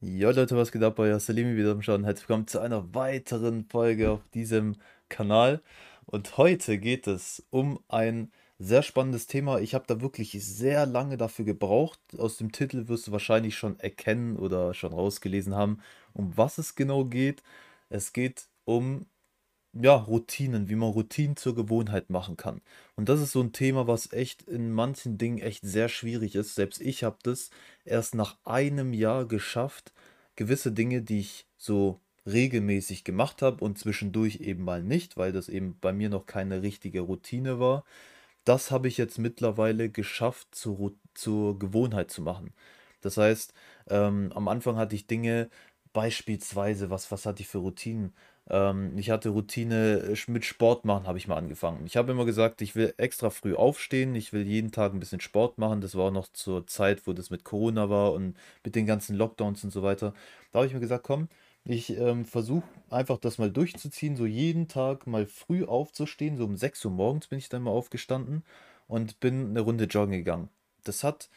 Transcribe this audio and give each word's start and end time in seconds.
Ja, 0.00 0.30
Leute, 0.30 0.56
was 0.56 0.70
geht 0.70 0.84
ab? 0.84 0.96
Euer 1.00 1.18
Salimi 1.18 1.56
wieder 1.56 1.72
am 1.72 1.82
Schauen. 1.82 2.04
Herzlich 2.04 2.28
willkommen 2.28 2.46
zu 2.46 2.60
einer 2.60 2.94
weiteren 2.94 3.64
Folge 3.64 4.12
auf 4.12 4.20
diesem 4.32 4.76
Kanal. 5.08 5.60
Und 6.06 6.36
heute 6.36 6.78
geht 6.78 7.08
es 7.08 7.44
um 7.50 7.80
ein 7.88 8.30
sehr 8.60 8.84
spannendes 8.84 9.26
Thema. 9.26 9.58
Ich 9.58 9.74
habe 9.74 9.86
da 9.88 10.00
wirklich 10.00 10.30
sehr 10.44 10.86
lange 10.86 11.16
dafür 11.16 11.44
gebraucht. 11.44 11.98
Aus 12.16 12.36
dem 12.36 12.52
Titel 12.52 12.86
wirst 12.86 13.08
du 13.08 13.12
wahrscheinlich 13.12 13.56
schon 13.56 13.80
erkennen 13.80 14.36
oder 14.36 14.72
schon 14.72 14.92
rausgelesen 14.92 15.56
haben, 15.56 15.80
um 16.12 16.36
was 16.36 16.58
es 16.58 16.76
genau 16.76 17.04
geht. 17.04 17.42
Es 17.88 18.12
geht 18.12 18.46
um 18.64 19.06
ja, 19.72 19.94
Routinen, 19.94 20.68
wie 20.68 20.74
man 20.74 20.90
Routinen 20.90 21.36
zur 21.36 21.54
Gewohnheit 21.54 22.10
machen 22.10 22.36
kann. 22.36 22.62
Und 22.96 23.08
das 23.08 23.20
ist 23.20 23.32
so 23.32 23.40
ein 23.40 23.52
Thema, 23.52 23.86
was 23.86 24.12
echt 24.12 24.42
in 24.42 24.72
manchen 24.72 25.18
Dingen 25.18 25.38
echt 25.38 25.64
sehr 25.64 25.88
schwierig 25.88 26.34
ist. 26.34 26.54
Selbst 26.54 26.80
ich 26.80 27.04
habe 27.04 27.18
das 27.22 27.50
erst 27.84 28.14
nach 28.14 28.36
einem 28.44 28.92
Jahr 28.92 29.26
geschafft, 29.26 29.92
gewisse 30.36 30.72
Dinge, 30.72 31.02
die 31.02 31.20
ich 31.20 31.46
so 31.58 32.00
regelmäßig 32.26 33.04
gemacht 33.04 33.42
habe 33.42 33.64
und 33.64 33.78
zwischendurch 33.78 34.36
eben 34.40 34.64
mal 34.64 34.82
nicht, 34.82 35.16
weil 35.16 35.32
das 35.32 35.48
eben 35.48 35.78
bei 35.80 35.92
mir 35.92 36.08
noch 36.10 36.26
keine 36.26 36.62
richtige 36.62 37.00
Routine 37.00 37.60
war. 37.60 37.84
Das 38.44 38.70
habe 38.70 38.88
ich 38.88 38.96
jetzt 38.98 39.18
mittlerweile 39.18 39.90
geschafft, 39.90 40.54
zur, 40.54 40.94
zur 41.14 41.58
Gewohnheit 41.58 42.10
zu 42.10 42.22
machen. 42.22 42.54
Das 43.02 43.16
heißt, 43.16 43.52
ähm, 43.90 44.32
am 44.34 44.48
Anfang 44.48 44.76
hatte 44.76 44.94
ich 44.94 45.06
Dinge, 45.06 45.50
beispielsweise, 45.92 46.90
was, 46.90 47.10
was 47.10 47.26
hatte 47.26 47.42
ich 47.42 47.48
für 47.48 47.58
Routinen? 47.58 48.14
Ähm, 48.50 48.96
ich 48.96 49.10
hatte 49.10 49.30
Routine 49.30 50.14
äh, 50.14 50.30
mit 50.30 50.44
Sport 50.44 50.84
machen, 50.84 51.06
habe 51.06 51.18
ich 51.18 51.28
mal 51.28 51.36
angefangen. 51.36 51.84
Ich 51.86 51.96
habe 51.96 52.12
immer 52.12 52.24
gesagt, 52.24 52.62
ich 52.62 52.74
will 52.76 52.94
extra 52.96 53.30
früh 53.30 53.54
aufstehen, 53.54 54.14
ich 54.14 54.32
will 54.32 54.46
jeden 54.46 54.72
Tag 54.72 54.92
ein 54.92 55.00
bisschen 55.00 55.20
Sport 55.20 55.58
machen. 55.58 55.80
Das 55.80 55.94
war 55.94 56.06
auch 56.06 56.10
noch 56.12 56.28
zur 56.32 56.66
Zeit, 56.66 57.06
wo 57.06 57.12
das 57.12 57.30
mit 57.30 57.44
Corona 57.44 57.90
war 57.90 58.12
und 58.12 58.36
mit 58.64 58.74
den 58.74 58.86
ganzen 58.86 59.16
Lockdowns 59.16 59.64
und 59.64 59.70
so 59.70 59.82
weiter. 59.82 60.14
Da 60.52 60.58
habe 60.60 60.66
ich 60.66 60.74
mir 60.74 60.80
gesagt, 60.80 61.04
komm, 61.04 61.28
ich 61.64 61.90
ähm, 61.98 62.24
versuche 62.24 62.66
einfach 62.90 63.18
das 63.18 63.38
mal 63.38 63.50
durchzuziehen, 63.50 64.16
so 64.16 64.24
jeden 64.26 64.68
Tag 64.68 65.06
mal 65.06 65.26
früh 65.26 65.64
aufzustehen. 65.64 66.36
So 66.36 66.44
um 66.44 66.56
6 66.56 66.84
Uhr 66.84 66.90
morgens 66.90 67.26
bin 67.26 67.38
ich 67.38 67.48
dann 67.50 67.62
mal 67.62 67.70
aufgestanden 67.72 68.44
und 68.86 69.20
bin 69.20 69.50
eine 69.50 69.60
Runde 69.60 69.84
joggen 69.84 70.12
gegangen. 70.12 70.48
Das 70.84 71.04
hat 71.04 71.28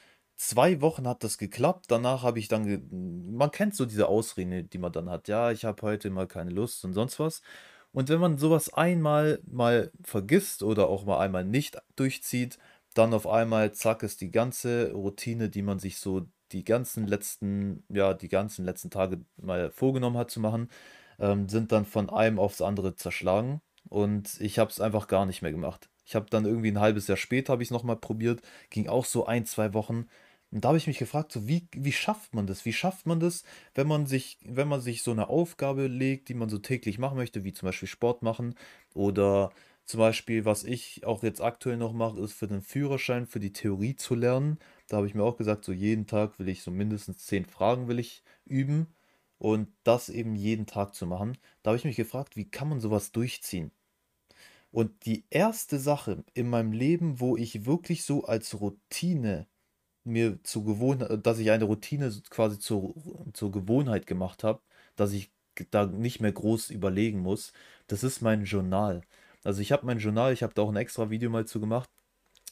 zwei 0.42 0.81
Wochen 0.81 1.08
hat 1.08 1.23
das 1.23 1.38
geklappt. 1.38 1.86
Danach 1.89 2.23
habe 2.23 2.39
ich 2.39 2.47
dann, 2.47 2.88
man 3.36 3.52
kennt 3.52 3.75
so 3.75 3.86
diese 3.86 4.08
Ausreden, 4.08 4.70
die 4.70 4.78
man 4.80 4.92
dann 4.92 5.09
hat. 5.09 5.28
Ja, 5.28 5.52
ich 5.52 5.66
habe 5.66 5.81
heute 5.84 6.09
mal 6.09 6.28
keine 6.28 6.50
Lust 6.52 6.84
und 6.84 6.94
sonst 6.94 7.20
was. 7.20 7.42
Und 7.92 8.09
wenn 8.09 8.20
man 8.20 8.38
sowas 8.38 8.73
einmal 8.73 9.39
mal 9.45 9.92
vergisst 10.03 10.64
oder 10.64 10.89
auch 10.89 11.06
mal 11.06 11.19
einmal 11.19 11.45
nicht 11.45 11.78
durchzieht, 11.95 12.58
dann 12.94 13.14
auf 13.14 13.28
einmal, 13.28 13.73
zack, 13.73 14.03
ist 14.03 14.22
die 14.22 14.31
ganze 14.31 14.92
Routine, 14.94 15.50
die 15.50 15.62
man 15.62 15.80
sich 15.80 16.00
so 16.00 16.28
die 16.52 16.64
ganzen 16.64 17.08
letzten, 17.08 17.84
ja, 17.89 18.14
die 18.14 18.28
ganzen 18.28 18.66
letzten 18.66 18.89
Tage 18.89 19.22
mal 19.38 19.72
vorgenommen 19.72 20.17
hat 20.17 20.31
zu 20.31 20.39
machen, 20.39 20.69
ähm, 21.19 21.50
sind 21.50 21.72
dann 21.72 21.86
von 21.86 22.09
einem 22.09 22.39
aufs 22.39 22.62
andere 22.62 22.95
zerschlagen. 22.95 23.62
Und 23.89 24.39
ich 24.42 24.59
habe 24.59 24.72
es 24.72 24.81
einfach 24.81 25.08
gar 25.08 25.25
nicht 25.25 25.42
mehr 25.42 25.52
gemacht. 25.52 25.89
Ich 26.06 26.16
habe 26.16 26.25
dann 26.30 26.45
irgendwie 26.45 26.72
ein 26.72 26.80
halbes 26.80 27.08
Jahr 27.08 27.17
später 27.17 27.53
habe 27.53 27.64
ich 27.64 27.67
es 27.67 27.72
nochmal 27.72 27.95
probiert, 27.97 28.42
ging 28.69 28.88
auch 28.88 29.06
so 29.06 29.25
ein, 29.25 29.45
zwei 29.45 29.73
Wochen. 29.73 30.08
Und 30.52 30.66
da 30.66 30.69
habe 30.69 30.77
ich 30.77 30.88
mich 30.88 30.97
gefragt, 30.97 31.31
so 31.31 31.47
wie, 31.47 31.67
wie 31.73 31.91
schafft 31.94 32.33
man 32.35 32.45
das? 32.45 32.66
Wie 32.66 32.73
schafft 32.73 33.05
man 33.05 33.19
das, 33.19 33.44
wenn 33.73 33.88
man 33.88 34.05
sich, 34.05 34.38
wenn 34.44 34.67
man 34.67 34.81
sich 34.81 35.02
so 35.02 35.11
eine 35.11 35.30
Aufgabe 35.30 35.88
legt, 35.88 36.27
die 36.30 36.33
man 36.33 36.49
so 36.49 36.57
täglich 36.57 36.99
machen 36.99 37.17
möchte, 37.17 37.44
wie 37.45 37.53
zum 37.53 37.67
Beispiel 37.67 37.88
Sport 37.88 38.21
machen 38.21 38.55
oder 38.94 39.52
zum 39.85 39.99
Beispiel, 39.99 40.45
was 40.45 40.63
ich 40.63 41.05
auch 41.05 41.23
jetzt 41.23 41.41
aktuell 41.41 41.77
noch 41.77 41.94
mache, 41.94 42.19
ist 42.19 42.33
für 42.33 42.47
den 42.47 42.61
Führerschein, 42.61 43.27
für 43.27 43.39
die 43.39 43.53
Theorie 43.53 43.95
zu 43.95 44.13
lernen. 44.16 44.59
Da 44.88 44.97
habe 44.97 45.07
ich 45.07 45.16
mir 45.16 45.23
auch 45.23 45.38
gesagt, 45.38 45.63
so 45.66 45.72
jeden 45.72 46.05
Tag 46.07 46.38
will 46.39 46.49
ich 46.49 46.63
so 46.63 46.72
mindestens 46.72 47.25
zehn 47.25 47.45
Fragen 47.45 47.88
will 47.88 47.99
ich 47.99 48.23
üben 48.45 48.88
und 49.38 49.69
das 49.83 50.09
eben 50.09 50.35
jeden 50.35 50.66
Tag 50.66 50.94
zu 50.95 51.07
machen. 51.07 51.38
Da 51.63 51.69
habe 51.72 51.77
ich 51.77 51.85
mich 51.85 51.95
gefragt, 51.95 52.35
wie 52.35 52.49
kann 52.49 52.69
man 52.69 52.79
sowas 52.81 53.11
durchziehen? 53.11 53.72
Und 54.72 55.05
die 55.05 55.25
erste 55.29 55.79
Sache 55.79 56.23
in 56.34 56.50
meinem 56.50 56.72
Leben, 56.72 57.19
wo 57.19 57.35
ich 57.38 57.66
wirklich 57.66 58.03
so 58.03 58.23
als 58.25 58.59
Routine 58.61 59.47
mir 60.03 60.41
zur 60.44 60.66
Gewohnheit, 60.66 61.25
dass 61.25 61.39
ich 61.39 61.51
eine 61.51 61.66
Routine 61.66 62.12
quasi 62.29 62.59
zur, 62.59 62.95
zur 63.34 63.51
Gewohnheit 63.51 64.07
gemacht 64.07 64.44
habe, 64.44 64.62
dass 64.95 65.13
ich 65.13 65.31
da 65.72 65.85
nicht 65.85 66.22
mehr 66.22 66.31
groß 66.31 66.69
überlegen 66.69 67.19
muss, 67.19 67.53
das 67.88 68.03
ist 68.03 68.22
mein 68.22 68.45
Journal. 68.45 69.01
Also 69.44 69.61
ich 69.61 69.72
habe 69.72 69.85
mein 69.85 70.00
Journal, 70.00 70.34
ich 70.34 70.44
habe 70.44 70.53
da 70.53 70.61
auch 70.61 70.69
ein 70.69 70.75
extra 70.75 71.09
Video 71.09 71.29
mal 71.29 71.45
zu 71.45 71.59
gemacht. 71.59 71.90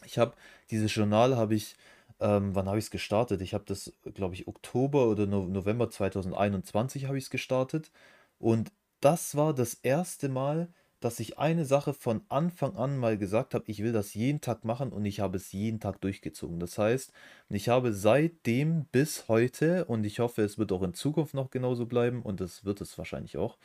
Ich 0.05 0.17
habe 0.17 0.33
dieses 0.71 0.93
Journal 0.93 1.35
habe 1.37 1.55
ich, 1.55 1.75
ähm, 2.19 2.55
wann 2.55 2.67
habe 2.67 2.79
ich 2.79 2.85
es 2.85 2.91
gestartet? 2.91 3.41
Ich 3.41 3.53
habe 3.53 3.65
das, 3.65 3.93
glaube 4.13 4.35
ich, 4.35 4.47
Oktober 4.47 5.07
oder 5.07 5.25
no 5.27 5.45
November 5.47 5.89
2021 5.89 7.05
habe 7.05 7.17
ich 7.17 7.25
es 7.25 7.29
gestartet. 7.29 7.91
Und 8.39 8.71
das 9.01 9.35
war 9.35 9.53
das 9.53 9.75
erste 9.75 10.29
Mal, 10.29 10.69
dass 10.99 11.19
ich 11.19 11.39
eine 11.39 11.65
Sache 11.65 11.93
von 11.93 12.21
Anfang 12.29 12.75
an 12.75 12.97
mal 12.97 13.17
gesagt 13.17 13.53
habe, 13.53 13.65
ich 13.67 13.81
will 13.83 13.91
das 13.93 14.13
jeden 14.13 14.41
Tag 14.41 14.65
machen 14.65 14.91
und 14.91 15.05
ich 15.05 15.19
habe 15.19 15.37
es 15.37 15.51
jeden 15.51 15.79
Tag 15.79 16.01
durchgezogen. 16.01 16.59
Das 16.59 16.77
heißt, 16.77 17.11
ich 17.49 17.69
habe 17.69 17.93
seitdem 17.93 18.85
bis 18.91 19.27
heute, 19.27 19.85
und 19.85 20.05
ich 20.05 20.19
hoffe, 20.19 20.43
es 20.43 20.57
wird 20.57 20.71
auch 20.71 20.83
in 20.83 20.93
Zukunft 20.93 21.33
noch 21.33 21.51
genauso 21.51 21.85
bleiben, 21.85 22.21
und 22.21 22.41
das 22.41 22.65
wird 22.65 22.81
es 22.81 22.97
wahrscheinlich 22.97 23.37
auch, 23.37 23.57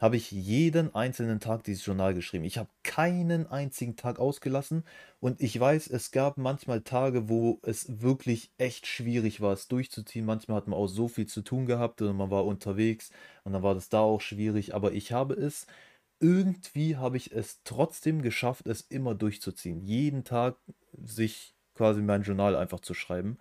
habe 0.00 0.16
ich 0.16 0.32
jeden 0.32 0.94
einzelnen 0.96 1.38
Tag 1.38 1.62
dieses 1.62 1.86
Journal 1.86 2.12
geschrieben. 2.12 2.44
Ich 2.44 2.58
habe 2.58 2.68
keinen 2.82 3.46
einzigen 3.46 3.94
Tag 3.94 4.18
ausgelassen 4.18 4.82
und 5.20 5.40
ich 5.40 5.58
weiß, 5.58 5.86
es 5.86 6.10
gab 6.10 6.38
manchmal 6.38 6.80
Tage, 6.80 7.28
wo 7.28 7.60
es 7.62 8.00
wirklich 8.02 8.50
echt 8.58 8.88
schwierig 8.88 9.40
war, 9.40 9.52
es 9.52 9.68
durchzuziehen. 9.68 10.24
Manchmal 10.24 10.56
hat 10.56 10.66
man 10.66 10.76
auch 10.76 10.88
so 10.88 11.06
viel 11.06 11.26
zu 11.26 11.42
tun 11.42 11.66
gehabt 11.66 12.02
und 12.02 12.16
man 12.16 12.32
war 12.32 12.44
unterwegs 12.44 13.10
und 13.44 13.52
dann 13.52 13.62
war 13.62 13.74
das 13.74 13.90
da 13.90 14.00
auch 14.00 14.20
schwierig. 14.20 14.74
Aber 14.74 14.92
ich 14.92 15.12
habe 15.12 15.34
es, 15.34 15.68
irgendwie 16.22 16.96
habe 16.96 17.16
ich 17.16 17.32
es 17.32 17.60
trotzdem 17.64 18.22
geschafft, 18.22 18.66
es 18.66 18.82
immer 18.82 19.14
durchzuziehen. 19.14 19.82
Jeden 19.82 20.24
Tag 20.24 20.56
sich 21.02 21.54
quasi 21.74 22.00
mein 22.00 22.22
Journal 22.22 22.56
einfach 22.56 22.80
zu 22.80 22.94
schreiben. 22.94 23.38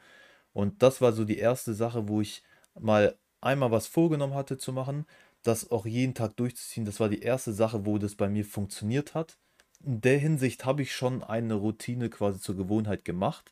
Und 0.53 0.83
das 0.83 1.01
war 1.01 1.13
so 1.13 1.23
die 1.23 1.37
erste 1.37 1.73
Sache, 1.73 2.07
wo 2.09 2.21
ich 2.21 2.43
mal 2.79 3.17
einmal 3.39 3.71
was 3.71 3.87
vorgenommen 3.87 4.33
hatte 4.33 4.57
zu 4.57 4.73
machen 4.73 5.05
das 5.43 5.71
auch 5.71 5.85
jeden 5.85 6.13
Tag 6.13 6.37
durchzuziehen, 6.37 6.85
das 6.85 6.99
war 6.99 7.09
die 7.09 7.21
erste 7.21 7.53
Sache, 7.53 7.85
wo 7.85 7.97
das 7.97 8.15
bei 8.15 8.29
mir 8.29 8.45
funktioniert 8.45 9.15
hat. 9.15 9.37
In 9.83 10.01
der 10.01 10.17
Hinsicht 10.19 10.65
habe 10.65 10.83
ich 10.83 10.95
schon 10.95 11.23
eine 11.23 11.55
Routine 11.55 12.09
quasi 12.09 12.39
zur 12.39 12.55
Gewohnheit 12.55 13.05
gemacht. 13.05 13.51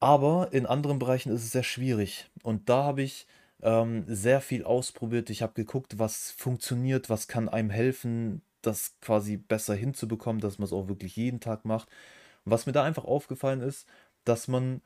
Aber 0.00 0.52
in 0.52 0.66
anderen 0.66 0.98
Bereichen 0.98 1.32
ist 1.32 1.42
es 1.42 1.52
sehr 1.52 1.62
schwierig. 1.62 2.30
Und 2.42 2.68
da 2.68 2.84
habe 2.84 3.02
ich 3.02 3.26
ähm, 3.62 4.04
sehr 4.06 4.40
viel 4.40 4.64
ausprobiert. 4.64 5.30
Ich 5.30 5.42
habe 5.42 5.54
geguckt, 5.54 5.98
was 5.98 6.30
funktioniert, 6.32 7.10
was 7.10 7.28
kann 7.28 7.48
einem 7.48 7.70
helfen, 7.70 8.42
das 8.62 8.96
quasi 9.00 9.36
besser 9.36 9.74
hinzubekommen, 9.74 10.40
dass 10.40 10.58
man 10.58 10.66
es 10.66 10.72
auch 10.72 10.88
wirklich 10.88 11.16
jeden 11.16 11.40
Tag 11.40 11.64
macht. 11.64 11.88
Was 12.44 12.66
mir 12.66 12.72
da 12.72 12.84
einfach 12.84 13.04
aufgefallen 13.04 13.60
ist, 13.60 13.86
dass 14.24 14.48
man 14.48 14.82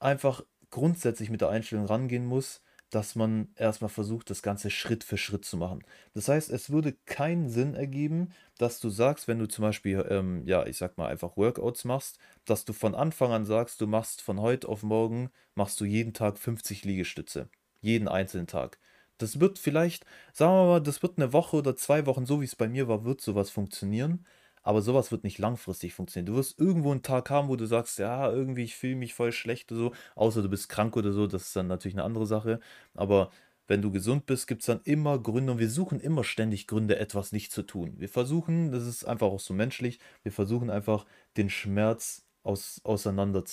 einfach 0.00 0.44
grundsätzlich 0.70 1.30
mit 1.30 1.40
der 1.40 1.50
Einstellung 1.50 1.86
rangehen 1.86 2.26
muss, 2.26 2.62
dass 2.90 3.16
man 3.16 3.48
erstmal 3.56 3.88
versucht, 3.88 4.30
das 4.30 4.42
Ganze 4.42 4.70
Schritt 4.70 5.04
für 5.04 5.18
Schritt 5.18 5.44
zu 5.44 5.56
machen. 5.56 5.84
Das 6.14 6.28
heißt, 6.28 6.50
es 6.50 6.70
würde 6.70 6.92
keinen 7.06 7.48
Sinn 7.48 7.74
ergeben, 7.74 8.30
dass 8.58 8.78
du 8.80 8.90
sagst, 8.90 9.26
wenn 9.26 9.38
du 9.38 9.46
zum 9.48 9.62
Beispiel, 9.62 10.06
ähm, 10.10 10.46
ja, 10.46 10.64
ich 10.66 10.76
sag 10.78 10.96
mal 10.98 11.08
einfach 11.08 11.36
Workouts 11.36 11.84
machst, 11.84 12.18
dass 12.44 12.64
du 12.64 12.72
von 12.72 12.94
Anfang 12.94 13.32
an 13.32 13.44
sagst, 13.46 13.80
du 13.80 13.86
machst 13.88 14.22
von 14.22 14.40
heute 14.40 14.68
auf 14.68 14.82
morgen, 14.82 15.30
machst 15.54 15.80
du 15.80 15.84
jeden 15.84 16.12
Tag 16.14 16.38
50 16.38 16.84
Liegestütze. 16.84 17.48
Jeden 17.84 18.08
einzelnen 18.08 18.46
Tag. 18.46 18.78
Das 19.18 19.40
wird 19.40 19.58
vielleicht, 19.58 20.06
sagen 20.32 20.52
wir 20.54 20.64
mal, 20.64 20.80
das 20.80 21.02
wird 21.02 21.18
eine 21.18 21.32
Woche 21.34 21.56
oder 21.56 21.76
zwei 21.76 22.06
Wochen, 22.06 22.24
so 22.26 22.40
wie 22.40 22.46
es 22.46 22.56
bei 22.56 22.66
mir 22.68 22.88
war, 22.88 23.04
wird 23.04 23.20
sowas 23.20 23.50
funktionieren. 23.50 24.24
Aber 24.62 24.80
sowas 24.80 25.12
wird 25.12 25.24
nicht 25.24 25.38
langfristig 25.38 25.92
funktionieren. 25.92 26.32
Du 26.32 26.38
wirst 26.38 26.58
irgendwo 26.58 26.90
einen 26.92 27.02
Tag 27.02 27.28
haben, 27.28 27.48
wo 27.48 27.56
du 27.56 27.66
sagst, 27.66 27.98
ja, 27.98 28.30
irgendwie, 28.32 28.64
ich 28.64 28.76
fühle 28.76 28.96
mich 28.96 29.12
voll 29.12 29.32
schlecht 29.32 29.70
oder 29.70 29.80
so. 29.80 29.92
Außer 30.14 30.40
du 30.42 30.48
bist 30.48 30.70
krank 30.70 30.96
oder 30.96 31.12
so, 31.12 31.26
das 31.26 31.42
ist 31.48 31.56
dann 31.56 31.66
natürlich 31.66 31.94
eine 31.94 32.04
andere 32.04 32.26
Sache. 32.26 32.60
Aber 32.94 33.30
wenn 33.66 33.82
du 33.82 33.90
gesund 33.90 34.24
bist, 34.24 34.46
gibt 34.46 34.62
es 34.62 34.66
dann 34.66 34.80
immer 34.84 35.18
Gründe 35.18 35.52
und 35.52 35.58
wir 35.58 35.68
suchen 35.68 36.00
immer 36.00 36.24
ständig 36.24 36.66
Gründe, 36.66 36.98
etwas 36.98 37.32
nicht 37.32 37.52
zu 37.52 37.62
tun. 37.62 37.94
Wir 37.98 38.08
versuchen, 38.08 38.72
das 38.72 38.86
ist 38.86 39.04
einfach 39.04 39.26
auch 39.26 39.40
so 39.40 39.52
menschlich, 39.52 39.98
wir 40.22 40.32
versuchen 40.32 40.70
einfach 40.70 41.04
den 41.36 41.50
Schmerz 41.50 42.26
aus, 42.42 42.80
auseinander, 42.84 43.44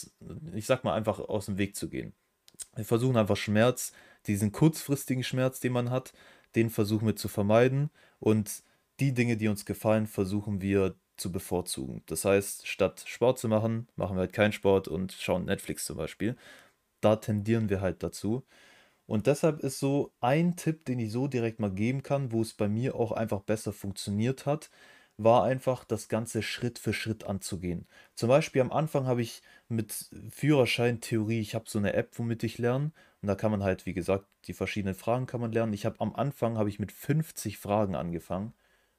ich 0.54 0.66
sag 0.66 0.86
mal 0.86 0.94
einfach 0.94 1.20
aus 1.20 1.48
dem 1.48 1.58
Weg 1.58 1.76
zu 1.76 1.90
gehen. 1.90 2.14
Wir 2.76 2.86
versuchen 2.86 3.18
einfach 3.18 3.38
Schmerz, 3.38 3.92
diesen 4.28 4.52
kurzfristigen 4.52 5.24
Schmerz, 5.24 5.60
den 5.60 5.74
man 5.74 5.90
hat, 5.90 6.14
den 6.56 6.70
versuchen 6.70 7.08
wir 7.08 7.16
zu 7.16 7.28
vermeiden 7.28 7.90
und 8.20 8.64
die 9.00 9.14
Dinge, 9.14 9.38
die 9.38 9.48
uns 9.48 9.66
gefallen, 9.66 10.08
versuchen 10.08 10.62
wir 10.62 10.96
zu 11.18 11.32
bevorzugen. 11.32 12.04
Das 12.08 12.26
heißt, 12.26 12.68
statt 12.68 13.04
Sport 13.08 13.40
zu 13.40 13.48
machen, 13.48 13.88
machen 13.96 14.16
wir 14.18 14.22
halt 14.22 14.34
keinen 14.34 14.54
Sport 14.54 14.88
und 14.88 15.12
schauen 15.14 15.46
Netflix 15.46 15.86
zum 15.86 15.98
Beispiel. 15.98 16.36
Da 17.02 17.16
tendieren 17.18 17.70
wir 17.70 17.82
halt 17.82 18.04
dazu. 18.04 18.46
Und 19.08 19.28
deshalb 19.28 19.60
ist 19.62 19.80
so 19.80 20.14
ein 20.22 20.56
Tipp, 20.56 20.86
den 20.86 21.00
ich 21.00 21.12
so 21.12 21.28
direkt 21.28 21.60
mal 21.60 21.72
geben 21.72 22.04
kann, 22.04 22.32
wo 22.32 22.42
es 22.42 22.54
bei 22.54 22.70
mir 22.70 22.96
auch 22.96 23.12
einfach 23.12 23.42
besser 23.42 23.74
funktioniert 23.74 24.46
hat, 24.46 24.70
war 25.24 25.44
einfach 25.44 25.84
das 25.86 26.08
Ganze 26.10 26.42
Schritt 26.42 26.80
für 26.80 26.94
Schritt 26.94 27.24
anzugehen. 27.26 27.88
Zum 28.16 28.30
Beispiel 28.30 28.62
am 28.62 28.72
Anfang 28.72 29.06
habe 29.06 29.22
ich 29.22 29.42
mit 29.68 30.10
Führerschein 30.30 31.02
Theorie, 31.02 31.40
ich 31.42 31.56
habe 31.56 31.66
so 31.68 31.80
eine 31.80 31.94
App, 31.94 32.18
womit 32.18 32.44
ich 32.44 32.58
lerne. 32.58 32.92
Und 33.22 33.28
da 33.28 33.36
kann 33.36 33.52
man 33.52 33.64
halt, 33.64 33.86
wie 33.86 33.94
gesagt, 33.94 34.26
die 34.46 34.54
verschiedenen 34.54 34.96
Fragen 34.96 35.28
kann 35.28 35.42
man 35.42 35.52
lernen. 35.52 35.74
Ich 35.74 35.86
habe 35.86 36.00
am 36.02 36.16
Anfang 36.16 36.58
habe 36.58 36.70
ich 36.70 36.80
mit 36.80 36.92
50 36.92 37.58
Fragen 37.58 37.96
angefangen 37.96 38.54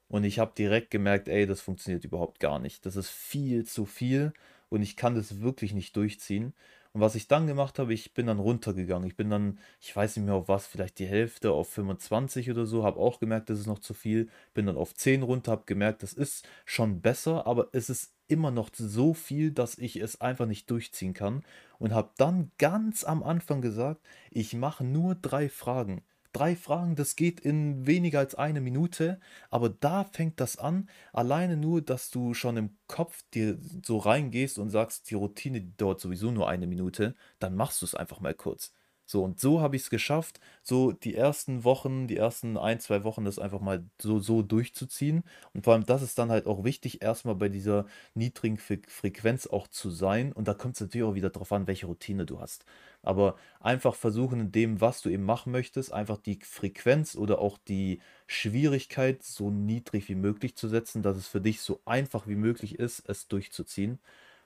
und 0.07 0.23
ich 0.23 0.39
habe 0.39 0.53
direkt 0.57 0.91
gemerkt, 0.91 1.27
ey, 1.27 1.45
das 1.45 1.61
funktioniert 1.61 2.05
überhaupt 2.05 2.39
gar 2.39 2.59
nicht. 2.59 2.85
Das 2.85 2.95
ist 2.95 3.09
viel 3.09 3.65
zu 3.65 3.85
viel 3.85 4.33
und 4.69 4.81
ich 4.81 4.95
kann 4.95 5.15
das 5.15 5.41
wirklich 5.41 5.73
nicht 5.73 5.95
durchziehen. 5.97 6.53
Und 6.93 7.01
was 7.01 7.15
ich 7.15 7.27
dann 7.27 7.47
gemacht 7.47 7.79
habe, 7.79 7.91
ich 7.93 8.13
bin 8.13 8.27
dann 8.27 8.37
runtergegangen. 8.37 9.07
Ich 9.07 9.17
bin 9.17 9.29
dann, 9.31 9.59
ich 9.81 9.95
weiß 9.95 10.15
nicht 10.15 10.25
mehr 10.25 10.35
auf 10.35 10.47
was, 10.47 10.67
vielleicht 10.67 10.99
die 10.99 11.07
Hälfte 11.07 11.51
auf 11.51 11.69
25 11.69 12.51
oder 12.51 12.67
so, 12.67 12.83
habe 12.83 12.99
auch 12.99 13.19
gemerkt, 13.19 13.49
das 13.49 13.59
ist 13.59 13.65
noch 13.67 13.79
zu 13.79 13.95
viel. 13.95 14.29
Bin 14.53 14.67
dann 14.67 14.77
auf 14.77 14.93
10 14.93 15.23
runter, 15.23 15.53
habe 15.53 15.63
gemerkt, 15.65 16.03
das 16.03 16.13
ist 16.13 16.47
schon 16.65 17.01
besser, 17.01 17.47
aber 17.47 17.69
es 17.71 17.89
ist 17.89 18.13
immer 18.27 18.51
noch 18.51 18.69
so 18.73 19.15
viel, 19.15 19.51
dass 19.51 19.77
ich 19.79 19.95
es 19.95 20.21
einfach 20.21 20.45
nicht 20.45 20.69
durchziehen 20.69 21.15
kann. 21.15 21.43
Und 21.79 21.93
habe 21.93 22.11
dann 22.17 22.51
ganz 22.59 23.03
am 23.03 23.23
Anfang 23.23 23.61
gesagt, 23.61 24.01
ich 24.29 24.53
mache 24.53 24.83
nur 24.83 25.15
drei 25.15 25.49
Fragen 25.49 26.03
drei 26.33 26.55
Fragen, 26.55 26.95
das 26.95 27.15
geht 27.15 27.39
in 27.39 27.85
weniger 27.87 28.19
als 28.19 28.35
eine 28.35 28.61
Minute, 28.61 29.19
aber 29.49 29.69
da 29.69 30.03
fängt 30.03 30.39
das 30.39 30.57
an, 30.57 30.89
alleine 31.13 31.57
nur, 31.57 31.81
dass 31.81 32.09
du 32.09 32.33
schon 32.33 32.57
im 32.57 32.77
Kopf 32.87 33.23
dir 33.33 33.57
so 33.83 33.97
reingehst 33.97 34.57
und 34.59 34.69
sagst, 34.69 35.09
die 35.09 35.15
Routine 35.15 35.61
dauert 35.61 36.01
sowieso 36.01 36.31
nur 36.31 36.49
eine 36.49 36.67
Minute, 36.67 37.15
dann 37.39 37.55
machst 37.55 37.81
du 37.81 37.85
es 37.85 37.95
einfach 37.95 38.19
mal 38.19 38.33
kurz. 38.33 38.73
So, 39.05 39.23
und 39.23 39.39
so 39.39 39.59
habe 39.61 39.75
ich 39.75 39.83
es 39.83 39.89
geschafft, 39.89 40.39
so 40.63 40.91
die 40.93 41.13
ersten 41.15 41.63
Wochen, 41.65 42.07
die 42.07 42.15
ersten 42.17 42.57
ein, 42.57 42.79
zwei 42.79 43.03
Wochen 43.03 43.25
das 43.25 43.37
einfach 43.37 43.59
mal 43.59 43.85
so, 44.01 44.19
so 44.19 44.41
durchzuziehen. 44.41 45.23
Und 45.53 45.65
vor 45.65 45.73
allem, 45.73 45.85
das 45.85 46.01
ist 46.01 46.17
dann 46.17 46.31
halt 46.31 46.47
auch 46.47 46.63
wichtig, 46.63 47.01
erstmal 47.01 47.35
bei 47.35 47.49
dieser 47.49 47.85
niedrigen 48.13 48.57
Frequenz 48.57 49.45
auch 49.47 49.67
zu 49.67 49.89
sein. 49.89 50.31
Und 50.31 50.47
da 50.47 50.53
kommt 50.53 50.75
es 50.75 50.81
natürlich 50.81 51.05
auch 51.05 51.15
wieder 51.15 51.29
darauf 51.29 51.51
an, 51.51 51.67
welche 51.67 51.85
Routine 51.87 52.25
du 52.25 52.39
hast. 52.39 52.65
Aber 53.01 53.35
einfach 53.59 53.95
versuchen, 53.95 54.39
in 54.39 54.51
dem, 54.53 54.79
was 54.81 55.01
du 55.01 55.09
eben 55.09 55.23
machen 55.25 55.51
möchtest, 55.51 55.91
einfach 55.93 56.17
die 56.17 56.39
Frequenz 56.41 57.15
oder 57.15 57.39
auch 57.39 57.57
die 57.57 58.01
Schwierigkeit 58.27 59.21
so 59.23 59.49
niedrig 59.51 60.07
wie 60.07 60.15
möglich 60.15 60.55
zu 60.55 60.67
setzen, 60.69 61.01
dass 61.03 61.17
es 61.17 61.27
für 61.27 61.41
dich 61.41 61.59
so 61.61 61.81
einfach 61.85 62.25
wie 62.27 62.35
möglich 62.35 62.79
ist, 62.79 63.03
es 63.09 63.27
durchzuziehen. 63.27 63.99